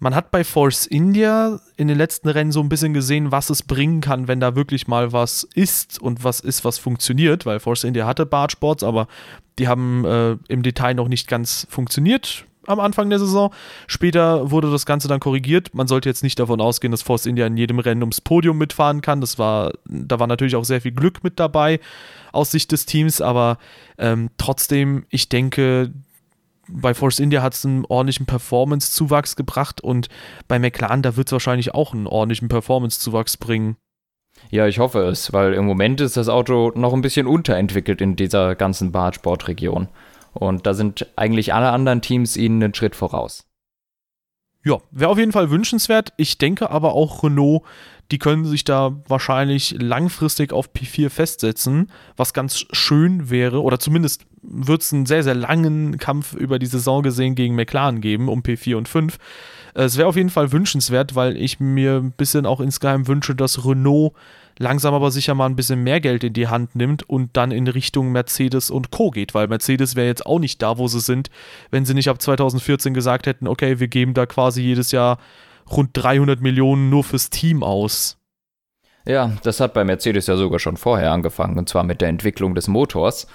man 0.00 0.14
hat 0.14 0.30
bei 0.30 0.44
Force 0.44 0.86
India 0.86 1.60
in 1.76 1.86
den 1.86 1.96
letzten 1.98 2.28
Rennen 2.28 2.52
so 2.52 2.60
ein 2.60 2.68
bisschen 2.68 2.94
gesehen, 2.94 3.30
was 3.30 3.50
es 3.50 3.62
bringen 3.62 4.00
kann, 4.00 4.28
wenn 4.28 4.40
da 4.40 4.56
wirklich 4.56 4.88
mal 4.88 5.12
was 5.12 5.44
ist 5.54 6.00
und 6.00 6.24
was 6.24 6.40
ist, 6.40 6.64
was 6.64 6.78
funktioniert, 6.78 7.46
weil 7.46 7.60
Force 7.60 7.84
India 7.84 8.06
hatte 8.06 8.26
Bartsports, 8.26 8.82
aber 8.82 9.06
die 9.58 9.68
haben 9.68 10.04
äh, 10.06 10.36
im 10.48 10.62
Detail 10.62 10.94
noch 10.94 11.08
nicht 11.08 11.28
ganz 11.28 11.66
funktioniert 11.70 12.46
am 12.66 12.80
Anfang 12.80 13.10
der 13.10 13.18
Saison. 13.18 13.52
Später 13.86 14.50
wurde 14.50 14.70
das 14.70 14.86
Ganze 14.86 15.08
dann 15.08 15.20
korrigiert. 15.20 15.74
Man 15.74 15.88
sollte 15.88 16.08
jetzt 16.08 16.22
nicht 16.22 16.38
davon 16.38 16.60
ausgehen, 16.60 16.90
dass 16.92 17.02
Force 17.02 17.26
India 17.26 17.46
in 17.46 17.56
jedem 17.56 17.78
Rennen 17.78 18.02
ums 18.02 18.20
Podium 18.20 18.58
mitfahren 18.58 19.00
kann. 19.00 19.20
Das 19.20 19.38
war, 19.38 19.72
da 19.84 20.18
war 20.18 20.26
natürlich 20.26 20.56
auch 20.56 20.64
sehr 20.64 20.80
viel 20.80 20.92
Glück 20.92 21.24
mit 21.24 21.40
dabei 21.40 21.80
aus 22.32 22.50
Sicht 22.50 22.70
des 22.72 22.86
Teams, 22.86 23.20
aber 23.20 23.58
ähm, 23.98 24.30
trotzdem, 24.38 25.04
ich 25.08 25.28
denke, 25.28 25.90
bei 26.72 26.94
Force 26.94 27.18
India 27.18 27.42
hat 27.42 27.54
es 27.54 27.64
einen 27.64 27.84
ordentlichen 27.84 28.26
Performance-Zuwachs 28.26 29.36
gebracht 29.36 29.80
und 29.80 30.08
bei 30.48 30.58
McLaren, 30.58 31.02
da 31.02 31.16
wird 31.16 31.28
es 31.28 31.32
wahrscheinlich 31.32 31.74
auch 31.74 31.94
einen 31.94 32.06
ordentlichen 32.06 32.48
Performance-Zuwachs 32.48 33.36
bringen. 33.36 33.76
Ja, 34.50 34.66
ich 34.66 34.78
hoffe 34.78 35.00
es, 35.00 35.32
weil 35.32 35.54
im 35.54 35.66
Moment 35.66 36.00
ist 36.00 36.16
das 36.16 36.28
Auto 36.28 36.72
noch 36.74 36.94
ein 36.94 37.02
bisschen 37.02 37.26
unterentwickelt 37.26 38.00
in 38.00 38.16
dieser 38.16 38.54
ganzen 38.54 38.92
Bartsportregion. 38.92 39.88
Und 40.32 40.66
da 40.66 40.74
sind 40.74 41.06
eigentlich 41.16 41.52
alle 41.52 41.70
anderen 41.70 42.02
Teams 42.02 42.36
ihnen 42.36 42.62
einen 42.62 42.74
Schritt 42.74 42.94
voraus. 42.94 43.49
Ja, 44.62 44.78
wäre 44.90 45.10
auf 45.10 45.18
jeden 45.18 45.32
Fall 45.32 45.50
wünschenswert. 45.50 46.12
Ich 46.16 46.36
denke 46.36 46.70
aber 46.70 46.92
auch 46.92 47.22
Renault, 47.22 47.62
die 48.10 48.18
können 48.18 48.44
sich 48.44 48.64
da 48.64 49.00
wahrscheinlich 49.06 49.76
langfristig 49.78 50.52
auf 50.52 50.70
P4 50.72 51.10
festsetzen, 51.10 51.90
was 52.16 52.34
ganz 52.34 52.64
schön 52.72 53.30
wäre, 53.30 53.62
oder 53.62 53.78
zumindest 53.78 54.26
wird 54.42 54.82
es 54.82 54.92
einen 54.92 55.06
sehr, 55.06 55.22
sehr 55.22 55.34
langen 55.34 55.98
Kampf 55.98 56.34
über 56.34 56.58
die 56.58 56.66
Saison 56.66 57.02
gesehen 57.02 57.34
gegen 57.34 57.54
McLaren 57.54 58.00
geben, 58.00 58.28
um 58.28 58.42
P4 58.42 58.76
und 58.76 58.88
5. 58.88 59.16
Äh, 59.74 59.84
es 59.84 59.96
wäre 59.96 60.08
auf 60.08 60.16
jeden 60.16 60.30
Fall 60.30 60.52
wünschenswert, 60.52 61.14
weil 61.14 61.36
ich 61.36 61.60
mir 61.60 61.96
ein 61.96 62.12
bisschen 62.12 62.46
auch 62.46 62.60
insgeheim 62.60 63.06
wünsche, 63.06 63.34
dass 63.34 63.64
Renault 63.64 64.12
langsam 64.58 64.92
aber 64.92 65.10
sicher 65.10 65.34
mal 65.34 65.46
ein 65.46 65.56
bisschen 65.56 65.82
mehr 65.82 66.00
Geld 66.00 66.22
in 66.22 66.34
die 66.34 66.48
Hand 66.48 66.76
nimmt 66.76 67.08
und 67.08 67.36
dann 67.36 67.50
in 67.50 67.66
Richtung 67.66 68.12
Mercedes 68.12 68.70
und 68.70 68.90
Co. 68.90 69.10
geht, 69.10 69.34
weil 69.34 69.48
Mercedes 69.48 69.96
wäre 69.96 70.06
jetzt 70.06 70.26
auch 70.26 70.38
nicht 70.38 70.60
da, 70.60 70.76
wo 70.76 70.86
sie 70.86 71.00
sind, 71.00 71.30
wenn 71.70 71.86
sie 71.86 71.94
nicht 71.94 72.10
ab 72.10 72.20
2014 72.20 72.92
gesagt 72.92 73.26
hätten, 73.26 73.48
okay, 73.48 73.80
wir 73.80 73.88
geben 73.88 74.12
da 74.12 74.26
quasi 74.26 74.60
jedes 74.62 74.92
Jahr 74.92 75.18
rund 75.70 75.90
300 75.94 76.40
Millionen 76.40 76.90
nur 76.90 77.04
fürs 77.04 77.30
Team 77.30 77.62
aus. 77.62 78.18
Ja, 79.06 79.32
das 79.42 79.60
hat 79.60 79.72
bei 79.72 79.82
Mercedes 79.82 80.26
ja 80.26 80.36
sogar 80.36 80.58
schon 80.58 80.76
vorher 80.76 81.12
angefangen, 81.12 81.58
und 81.58 81.68
zwar 81.68 81.84
mit 81.84 82.02
der 82.02 82.08
Entwicklung 82.08 82.54
des 82.54 82.68
Motors. 82.68 83.28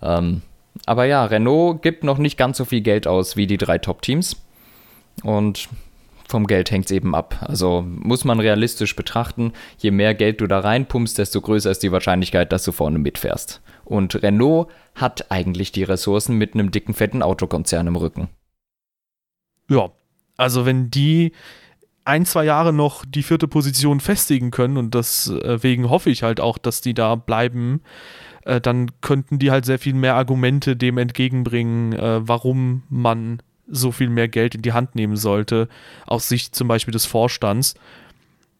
Ähm, 0.00 0.40
aber 0.86 1.04
ja, 1.04 1.24
Renault 1.26 1.82
gibt 1.82 2.04
noch 2.04 2.16
nicht 2.16 2.38
ganz 2.38 2.56
so 2.56 2.64
viel 2.64 2.80
Geld 2.80 3.06
aus 3.06 3.36
wie 3.36 3.46
die 3.46 3.58
drei 3.58 3.76
Top-Teams. 3.76 4.36
Und 5.22 5.68
vom 6.30 6.46
Geld 6.46 6.70
hängt 6.70 6.86
es 6.86 6.92
eben 6.92 7.14
ab. 7.14 7.44
Also 7.46 7.84
muss 7.86 8.24
man 8.24 8.40
realistisch 8.40 8.94
betrachten, 8.96 9.52
je 9.78 9.90
mehr 9.90 10.14
Geld 10.14 10.40
du 10.40 10.46
da 10.46 10.60
reinpumpst, 10.60 11.18
desto 11.18 11.40
größer 11.40 11.70
ist 11.70 11.82
die 11.82 11.92
Wahrscheinlichkeit, 11.92 12.52
dass 12.52 12.64
du 12.64 12.72
vorne 12.72 12.98
mitfährst. 12.98 13.60
Und 13.84 14.22
Renault 14.22 14.68
hat 14.94 15.30
eigentlich 15.30 15.72
die 15.72 15.82
Ressourcen 15.82 16.36
mit 16.36 16.54
einem 16.54 16.70
dicken, 16.70 16.94
fetten 16.94 17.22
Autokonzern 17.22 17.88
im 17.88 17.96
Rücken. 17.96 18.28
Ja, 19.68 19.90
also 20.36 20.64
wenn 20.66 20.90
die 20.90 21.32
ein, 22.04 22.24
zwei 22.24 22.44
Jahre 22.44 22.72
noch 22.72 23.04
die 23.04 23.22
vierte 23.22 23.46
Position 23.46 24.00
festigen 24.00 24.50
können 24.50 24.76
und 24.76 24.94
deswegen 24.94 25.90
hoffe 25.90 26.10
ich 26.10 26.22
halt 26.22 26.40
auch, 26.40 26.58
dass 26.58 26.80
die 26.80 26.94
da 26.94 27.14
bleiben, 27.14 27.82
äh, 28.44 28.60
dann 28.60 28.90
könnten 29.00 29.38
die 29.38 29.50
halt 29.50 29.64
sehr 29.64 29.78
viel 29.78 29.94
mehr 29.94 30.14
Argumente 30.14 30.76
dem 30.76 30.98
entgegenbringen, 30.98 31.92
äh, 31.92 32.26
warum 32.26 32.82
man 32.88 33.42
so 33.70 33.92
viel 33.92 34.08
mehr 34.10 34.28
Geld 34.28 34.54
in 34.54 34.62
die 34.62 34.72
Hand 34.72 34.94
nehmen 34.94 35.16
sollte, 35.16 35.68
aus 36.06 36.28
Sicht 36.28 36.54
zum 36.54 36.68
Beispiel 36.68 36.92
des 36.92 37.06
Vorstands. 37.06 37.74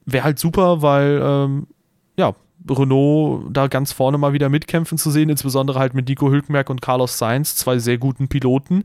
Wäre 0.06 0.24
halt 0.24 0.38
super, 0.38 0.82
weil 0.82 1.20
ähm, 1.22 1.66
ja, 2.16 2.34
Renault 2.68 3.44
da 3.50 3.68
ganz 3.68 3.92
vorne 3.92 4.18
mal 4.18 4.32
wieder 4.32 4.48
mitkämpfen 4.48 4.98
zu 4.98 5.10
sehen, 5.10 5.30
insbesondere 5.30 5.78
halt 5.78 5.94
mit 5.94 6.08
Nico 6.08 6.30
Hülkenberg 6.30 6.70
und 6.70 6.82
Carlos 6.82 7.18
Sainz, 7.18 7.56
zwei 7.56 7.78
sehr 7.78 7.98
guten 7.98 8.28
Piloten, 8.28 8.84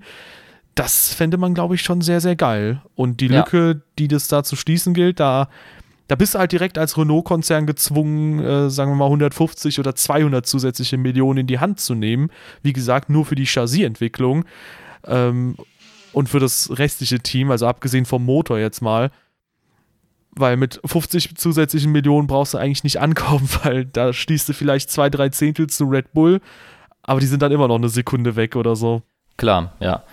das 0.76 1.14
fände 1.14 1.38
man, 1.38 1.54
glaube 1.54 1.76
ich, 1.76 1.82
schon 1.82 2.02
sehr, 2.02 2.20
sehr 2.20 2.36
geil. 2.36 2.82
Und 2.96 3.22
die 3.22 3.28
Ja. 3.28 3.40
Lücke, 3.40 3.82
die 3.98 4.08
das 4.10 4.28
da 4.28 4.44
zu 4.44 4.56
schließen 4.58 4.94
gilt, 4.94 5.20
da, 5.22 5.48
da 6.10 6.16
bist 6.16 6.36
du 6.36 6.40
halt 6.40 6.52
direkt 6.52 6.78
als 6.78 6.98
Renault-Konzern 6.98 7.66
gezwungen, 7.66 8.40
äh, 8.40 8.70
sagen 8.70 8.92
wir 8.92 8.96
mal 8.96 9.06
150 9.06 9.80
oder 9.80 9.96
200 9.96 10.46
zusätzliche 10.46 10.98
Millionen 10.98 11.40
in 11.40 11.48
die 11.48 11.60
Hand 11.60 11.80
zu 11.80 11.96
nehmen. 11.96 12.30
Wie 12.62 12.74
gesagt, 12.74 13.10
nur 13.10 13.26
für 13.26 13.36
die 13.36 13.46
Chassisentwicklung 13.46 14.44
ähm, 15.08 15.56
und 16.16 16.30
für 16.30 16.40
das 16.40 16.70
restliche 16.72 17.20
Team, 17.20 17.52
also 17.52 17.68
abgesehen 17.68 18.06
vom 18.06 18.24
Motor 18.24 18.58
jetzt 18.58 18.82
mal. 18.82 19.12
Weil 20.32 20.56
mit 20.56 20.80
50 20.86 21.36
zusätzlichen 21.36 21.92
Millionen 21.92 22.28
brauchst 22.28 22.54
du 22.54 22.58
eigentlich 22.58 22.86
nicht 22.86 23.02
ankommen, 23.02 23.50
weil 23.64 23.84
da 23.84 24.14
schließt 24.14 24.48
du 24.48 24.54
vielleicht 24.54 24.90
zwei, 24.90 25.10
drei 25.10 25.28
Zehntel 25.28 25.68
zu 25.68 25.84
Red 25.84 26.14
Bull, 26.14 26.40
aber 27.04 27.20
die 27.20 27.26
sind 27.26 27.42
dann 27.42 27.52
immer 27.52 27.68
noch 27.68 27.76
eine 27.76 27.90
Sekunde 27.90 28.38
weg 28.38 28.56
oder 28.56 28.78
so. 28.78 29.02
Klar, 29.36 29.74
ja. 29.82 30.04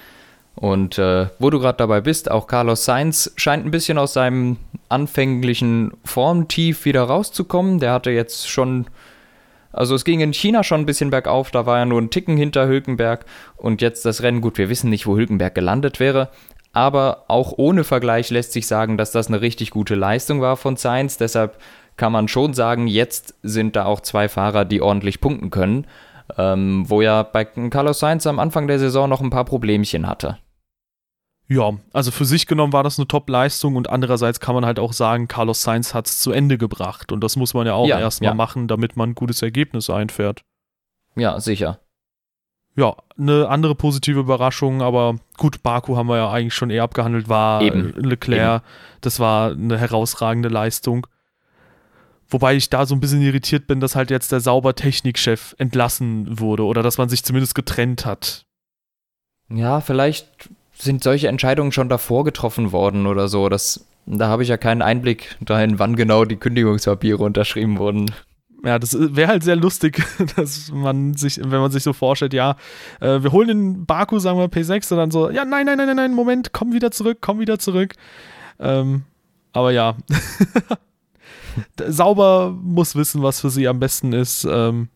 Und 0.56 0.98
äh, 0.98 1.28
wo 1.38 1.50
du 1.50 1.60
gerade 1.60 1.78
dabei 1.78 2.00
bist, 2.00 2.28
auch 2.30 2.48
Carlos 2.48 2.84
Sainz 2.84 3.32
scheint 3.36 3.64
ein 3.64 3.70
bisschen 3.70 3.96
aus 3.96 4.12
seinem 4.12 4.56
anfänglichen 4.88 5.92
Formtief 6.04 6.84
wieder 6.84 7.04
rauszukommen. 7.04 7.78
Der 7.78 7.92
hatte 7.92 8.10
jetzt 8.10 8.50
schon, 8.50 8.86
also 9.72 9.94
es 9.94 10.04
ging 10.04 10.20
in 10.20 10.32
China 10.32 10.62
schon 10.64 10.80
ein 10.80 10.86
bisschen 10.86 11.10
bergauf, 11.10 11.50
da 11.50 11.66
war 11.66 11.78
er 11.78 11.86
nur 11.86 12.00
ein 12.00 12.10
Ticken 12.10 12.36
hinter 12.36 12.66
Hülkenberg 12.66 13.24
und 13.56 13.82
jetzt 13.82 14.04
das 14.04 14.22
Rennen, 14.22 14.40
gut, 14.40 14.58
wir 14.58 14.68
wissen 14.68 14.90
nicht, 14.90 15.06
wo 15.06 15.16
Hülkenberg 15.16 15.54
gelandet 15.54 16.00
wäre, 16.00 16.28
aber 16.72 17.24
auch 17.28 17.52
ohne 17.56 17.84
Vergleich 17.84 18.30
lässt 18.30 18.52
sich 18.52 18.66
sagen, 18.66 18.96
dass 18.96 19.12
das 19.12 19.28
eine 19.28 19.40
richtig 19.40 19.70
gute 19.70 19.94
Leistung 19.94 20.40
war 20.40 20.56
von 20.56 20.76
Sainz. 20.76 21.18
Deshalb 21.18 21.58
kann 21.96 22.12
man 22.12 22.28
schon 22.28 22.54
sagen, 22.54 22.86
jetzt 22.86 23.34
sind 23.42 23.76
da 23.76 23.84
auch 23.84 24.00
zwei 24.00 24.28
Fahrer, 24.28 24.64
die 24.64 24.80
ordentlich 24.80 25.20
punkten 25.20 25.50
können. 25.50 25.86
Ähm, 26.38 26.84
wo 26.88 27.02
ja 27.02 27.24
bei 27.24 27.44
Carlos 27.44 27.98
Sainz 27.98 28.26
am 28.26 28.38
Anfang 28.38 28.66
der 28.66 28.78
Saison 28.78 29.10
noch 29.10 29.20
ein 29.20 29.28
paar 29.28 29.44
Problemchen 29.44 30.06
hatte. 30.08 30.38
Ja, 31.48 31.72
also 31.92 32.10
für 32.10 32.24
sich 32.24 32.46
genommen 32.46 32.72
war 32.72 32.82
das 32.82 32.98
eine 32.98 33.08
Top-Leistung 33.08 33.76
und 33.76 33.90
andererseits 33.90 34.40
kann 34.40 34.54
man 34.54 34.64
halt 34.64 34.78
auch 34.78 34.92
sagen, 34.92 35.28
Carlos 35.28 35.62
Sainz 35.62 35.92
hat 35.92 36.06
es 36.06 36.18
zu 36.20 36.32
Ende 36.32 36.56
gebracht 36.56 37.12
und 37.12 37.20
das 37.22 37.36
muss 37.36 37.52
man 37.52 37.66
ja 37.66 37.74
auch 37.74 37.86
Ja, 37.86 38.00
erstmal 38.00 38.30
ja. 38.30 38.34
machen, 38.34 38.68
damit 38.68 38.96
man 38.96 39.10
ein 39.10 39.14
gutes 39.14 39.42
Ergebnis 39.42 39.90
einfährt. 39.90 40.42
Ja, 41.14 41.38
sicher. 41.40 41.80
Ja, 42.74 42.96
eine 43.18 43.48
andere 43.48 43.74
positive 43.74 44.20
Überraschung, 44.20 44.80
aber 44.80 45.16
gut, 45.36 45.62
Baku 45.62 45.96
haben 45.96 46.08
wir 46.08 46.16
ja 46.16 46.30
eigentlich 46.30 46.54
schon 46.54 46.70
eher 46.70 46.84
abgehandelt, 46.84 47.28
war 47.28 47.60
Eben, 47.60 47.92
Leclerc. 47.96 48.62
Das 49.02 49.20
war 49.20 49.50
eine 49.50 49.76
herausragende 49.76 50.48
Leistung. 50.48 51.06
Wobei 52.30 52.54
ich 52.56 52.70
da 52.70 52.86
so 52.86 52.94
ein 52.94 53.00
bisschen 53.00 53.20
irritiert 53.20 53.66
bin, 53.66 53.80
dass 53.80 53.94
halt 53.94 54.10
jetzt 54.10 54.32
der 54.32 54.40
Sauber-Technikchef 54.40 55.54
entlassen 55.58 56.40
wurde 56.40 56.64
oder 56.64 56.82
dass 56.82 56.96
man 56.96 57.10
sich 57.10 57.24
zumindest 57.24 57.54
getrennt 57.54 58.06
hat. 58.06 58.46
Ja, 59.50 59.82
vielleicht 59.82 60.48
sind 60.82 61.04
solche 61.04 61.28
Entscheidungen 61.28 61.72
schon 61.72 61.88
davor 61.88 62.24
getroffen 62.24 62.72
worden 62.72 63.06
oder 63.06 63.28
so. 63.28 63.48
Das, 63.48 63.86
da 64.06 64.28
habe 64.28 64.42
ich 64.42 64.48
ja 64.48 64.56
keinen 64.56 64.82
Einblick 64.82 65.36
dahin, 65.40 65.78
wann 65.78 65.96
genau 65.96 66.24
die 66.24 66.36
Kündigungspapiere 66.36 67.22
unterschrieben 67.22 67.78
wurden. 67.78 68.10
Ja, 68.64 68.78
das 68.78 68.96
wäre 68.98 69.28
halt 69.28 69.42
sehr 69.42 69.56
lustig, 69.56 70.02
dass 70.36 70.70
man 70.70 71.14
sich, 71.14 71.38
wenn 71.38 71.60
man 71.60 71.72
sich 71.72 71.82
so 71.82 71.92
vorstellt, 71.92 72.32
ja, 72.32 72.56
äh, 73.00 73.22
wir 73.22 73.32
holen 73.32 73.48
den 73.48 73.86
Baku, 73.86 74.18
sagen 74.18 74.38
wir 74.38 74.46
P6 74.46 74.92
und 74.92 74.98
dann 74.98 75.10
so, 75.10 75.30
ja, 75.30 75.44
nein, 75.44 75.66
nein, 75.66 75.78
nein, 75.78 75.88
nein, 75.88 75.96
nein, 75.96 76.14
Moment, 76.14 76.52
komm 76.52 76.72
wieder 76.72 76.92
zurück, 76.92 77.18
komm 77.20 77.40
wieder 77.40 77.58
zurück. 77.58 77.94
Ähm, 78.60 79.02
aber 79.52 79.72
ja, 79.72 79.96
sauber 81.86 82.56
muss 82.62 82.94
wissen, 82.94 83.22
was 83.22 83.40
für 83.40 83.50
sie 83.50 83.66
am 83.66 83.80
besten 83.80 84.12
ist. 84.12 84.46
Ähm, 84.48 84.88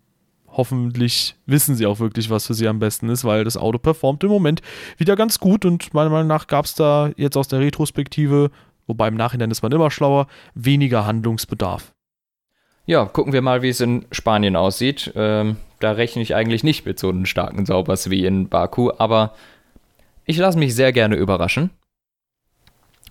hoffentlich 0.57 1.37
wissen 1.47 1.77
sie 1.77 1.87
auch 1.87 2.01
wirklich, 2.01 2.31
was 2.31 2.47
für 2.47 2.55
sie 2.55 2.69
am 2.69 2.79
besten 2.79 3.09
ist, 3.09 3.25
weil 3.25 3.45
das 3.45 3.57
Auto 3.57 3.79
performt 3.79 4.25
im 4.25 4.31
Moment 4.31 4.63
wieder 4.97 5.17
ganz 5.17 5.39
gut 5.39 5.65
und 5.65 5.93
meiner 5.95 6.11
Meinung 6.11 6.29
nach 6.29 6.47
gab 6.47 6.65
es 6.65 6.75
da 6.75 7.11
jetzt 7.17 7.37
aus 7.37 7.49
der 7.49 7.61
Retrospektive, 7.61 8.51
wobei 8.87 9.09
im 9.09 9.17
Nachhinein 9.17 9.51
ist 9.51 9.63
man 9.63 9.73
immer 9.73 9.91
schlauer, 9.91 10.27
weniger 10.55 11.07
Handlungsbedarf. 11.07 11.93
Ja, 12.87 13.05
gucken 13.05 13.33
wir 13.33 13.43
mal, 13.43 13.63
wie 13.63 13.69
es 13.69 13.81
in 13.81 14.07
Spanien 14.13 14.55
aussieht. 14.55 15.13
Ähm, 15.17 15.57
da 15.81 15.93
rechne 15.93 16.23
ich 16.23 16.35
eigentlich 16.35 16.63
nicht 16.63 16.87
mit 16.87 16.99
so 16.99 17.09
einem 17.09 17.27
starken 17.27 17.67
Saubers 17.67 18.11
wie 18.11 18.25
in 18.25 18.49
Baku, 18.49 18.93
aber 18.97 19.35
ich 20.25 20.39
lasse 20.39 20.59
mich 20.59 20.75
sehr 20.75 20.93
gerne 20.93 21.17
überraschen. 21.17 21.71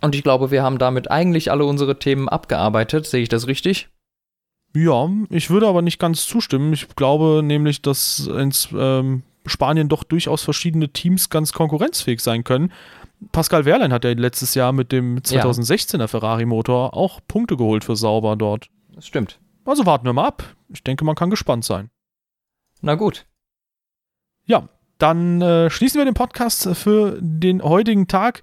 Und 0.01 0.15
ich 0.15 0.23
glaube, 0.23 0.51
wir 0.51 0.63
haben 0.63 0.77
damit 0.77 1.11
eigentlich 1.11 1.51
alle 1.51 1.65
unsere 1.65 1.99
Themen 1.99 2.29
abgearbeitet. 2.29 3.05
Sehe 3.05 3.21
ich 3.21 3.29
das 3.29 3.47
richtig? 3.47 3.89
Ja, 4.75 5.09
ich 5.29 5.49
würde 5.49 5.67
aber 5.67 5.81
nicht 5.81 5.99
ganz 5.99 6.27
zustimmen. 6.27 6.73
Ich 6.73 6.95
glaube 6.95 7.41
nämlich, 7.41 7.81
dass 7.81 8.27
in 8.27 8.53
ähm, 8.73 9.23
Spanien 9.45 9.87
doch 9.87 10.03
durchaus 10.03 10.43
verschiedene 10.43 10.89
Teams 10.89 11.29
ganz 11.29 11.53
konkurrenzfähig 11.53 12.19
sein 12.19 12.43
können. 12.43 12.73
Pascal 13.31 13.63
Wehrlein 13.63 13.93
hat 13.93 14.03
ja 14.03 14.11
letztes 14.11 14.53
Jahr 14.53 14.73
mit 14.73 14.91
dem 14.91 15.19
2016er 15.19 16.07
Ferrari-Motor 16.07 16.93
auch 16.93 17.21
Punkte 17.25 17.55
geholt 17.55 17.85
für 17.85 17.95
Sauber 17.95 18.35
dort. 18.35 18.67
Das 18.93 19.07
stimmt. 19.07 19.39
Also 19.63 19.85
warten 19.85 20.05
wir 20.05 20.13
mal 20.13 20.27
ab. 20.27 20.43
Ich 20.67 20.83
denke, 20.83 21.05
man 21.05 21.15
kann 21.15 21.29
gespannt 21.29 21.63
sein. 21.63 21.89
Na 22.81 22.95
gut. 22.95 23.25
Ja, 24.45 24.67
dann 24.97 25.41
äh, 25.41 25.69
schließen 25.69 25.99
wir 25.99 26.05
den 26.05 26.13
Podcast 26.13 26.69
für 26.75 27.17
den 27.21 27.63
heutigen 27.63 28.07
Tag. 28.07 28.41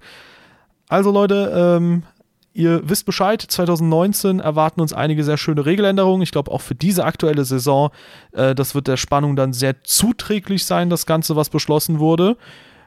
Also 0.89 1.11
Leute, 1.11 1.77
ähm, 1.77 2.03
ihr 2.53 2.81
wisst 2.87 3.05
Bescheid, 3.05 3.41
2019 3.41 4.39
erwarten 4.39 4.81
uns 4.81 4.93
einige 4.93 5.23
sehr 5.23 5.37
schöne 5.37 5.65
Regeländerungen. 5.65 6.21
Ich 6.21 6.31
glaube 6.31 6.51
auch 6.51 6.61
für 6.61 6.75
diese 6.75 7.05
aktuelle 7.05 7.45
Saison, 7.45 7.89
äh, 8.31 8.55
das 8.55 8.75
wird 8.75 8.87
der 8.87 8.97
Spannung 8.97 9.35
dann 9.35 9.53
sehr 9.53 9.83
zuträglich 9.83 10.65
sein, 10.65 10.89
das 10.89 11.05
Ganze, 11.05 11.35
was 11.35 11.49
beschlossen 11.49 11.99
wurde. 11.99 12.37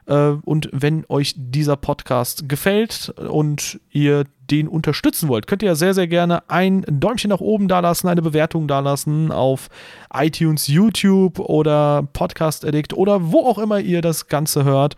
Äh, 0.07 0.35
und 0.43 0.69
wenn 0.71 1.05
euch 1.09 1.33
dieser 1.37 1.75
Podcast 1.75 2.49
gefällt 2.49 3.09
und 3.09 3.79
ihr 3.91 4.23
den 4.49 4.69
unterstützen 4.69 5.27
wollt, 5.27 5.45
könnt 5.47 5.61
ihr 5.61 5.69
ja 5.69 5.75
sehr, 5.75 5.93
sehr 5.93 6.07
gerne 6.07 6.49
ein 6.49 6.85
Däumchen 6.87 7.29
nach 7.29 7.41
oben 7.41 7.67
dalassen, 7.67 8.07
eine 8.07 8.21
Bewertung 8.21 8.67
dalassen 8.67 9.31
auf 9.31 9.67
iTunes, 10.13 10.67
YouTube 10.67 11.39
oder 11.39 12.07
Podcast 12.13 12.65
Addict 12.65 12.93
oder 12.93 13.31
wo 13.31 13.41
auch 13.41 13.57
immer 13.57 13.79
ihr 13.79 14.01
das 14.01 14.27
Ganze 14.27 14.63
hört. 14.63 14.95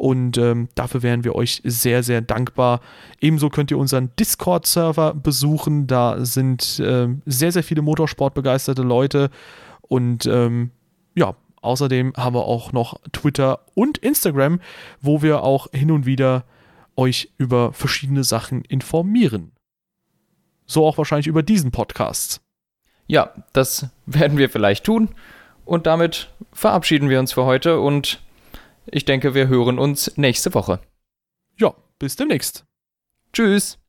Und 0.00 0.38
ähm, 0.38 0.70
dafür 0.76 1.02
wären 1.02 1.24
wir 1.24 1.34
euch 1.34 1.60
sehr, 1.62 2.02
sehr 2.02 2.22
dankbar. 2.22 2.80
Ebenso 3.20 3.50
könnt 3.50 3.70
ihr 3.70 3.76
unseren 3.76 4.08
Discord-Server 4.18 5.12
besuchen. 5.12 5.88
Da 5.88 6.24
sind 6.24 6.80
ähm, 6.82 7.20
sehr, 7.26 7.52
sehr 7.52 7.62
viele 7.62 7.82
Motorsportbegeisterte 7.82 8.80
Leute. 8.80 9.28
Und 9.82 10.24
ähm, 10.24 10.70
ja, 11.14 11.34
außerdem 11.60 12.14
haben 12.16 12.34
wir 12.34 12.44
auch 12.44 12.72
noch 12.72 12.98
Twitter 13.12 13.66
und 13.74 13.98
Instagram, 13.98 14.60
wo 15.02 15.20
wir 15.20 15.42
auch 15.42 15.66
hin 15.70 15.90
und 15.90 16.06
wieder 16.06 16.44
euch 16.96 17.30
über 17.36 17.74
verschiedene 17.74 18.24
Sachen 18.24 18.62
informieren. 18.64 19.52
So 20.64 20.86
auch 20.86 20.96
wahrscheinlich 20.96 21.26
über 21.26 21.42
diesen 21.42 21.72
Podcast. 21.72 22.40
Ja, 23.06 23.34
das 23.52 23.90
werden 24.06 24.38
wir 24.38 24.48
vielleicht 24.48 24.84
tun. 24.84 25.10
Und 25.66 25.86
damit 25.86 26.30
verabschieden 26.54 27.10
wir 27.10 27.20
uns 27.20 27.34
für 27.34 27.44
heute 27.44 27.80
und 27.80 28.22
ich 28.86 29.04
denke, 29.04 29.34
wir 29.34 29.48
hören 29.48 29.78
uns 29.78 30.16
nächste 30.16 30.54
Woche. 30.54 30.80
Ja, 31.58 31.74
bis 31.98 32.16
demnächst. 32.16 32.64
Tschüss. 33.32 33.79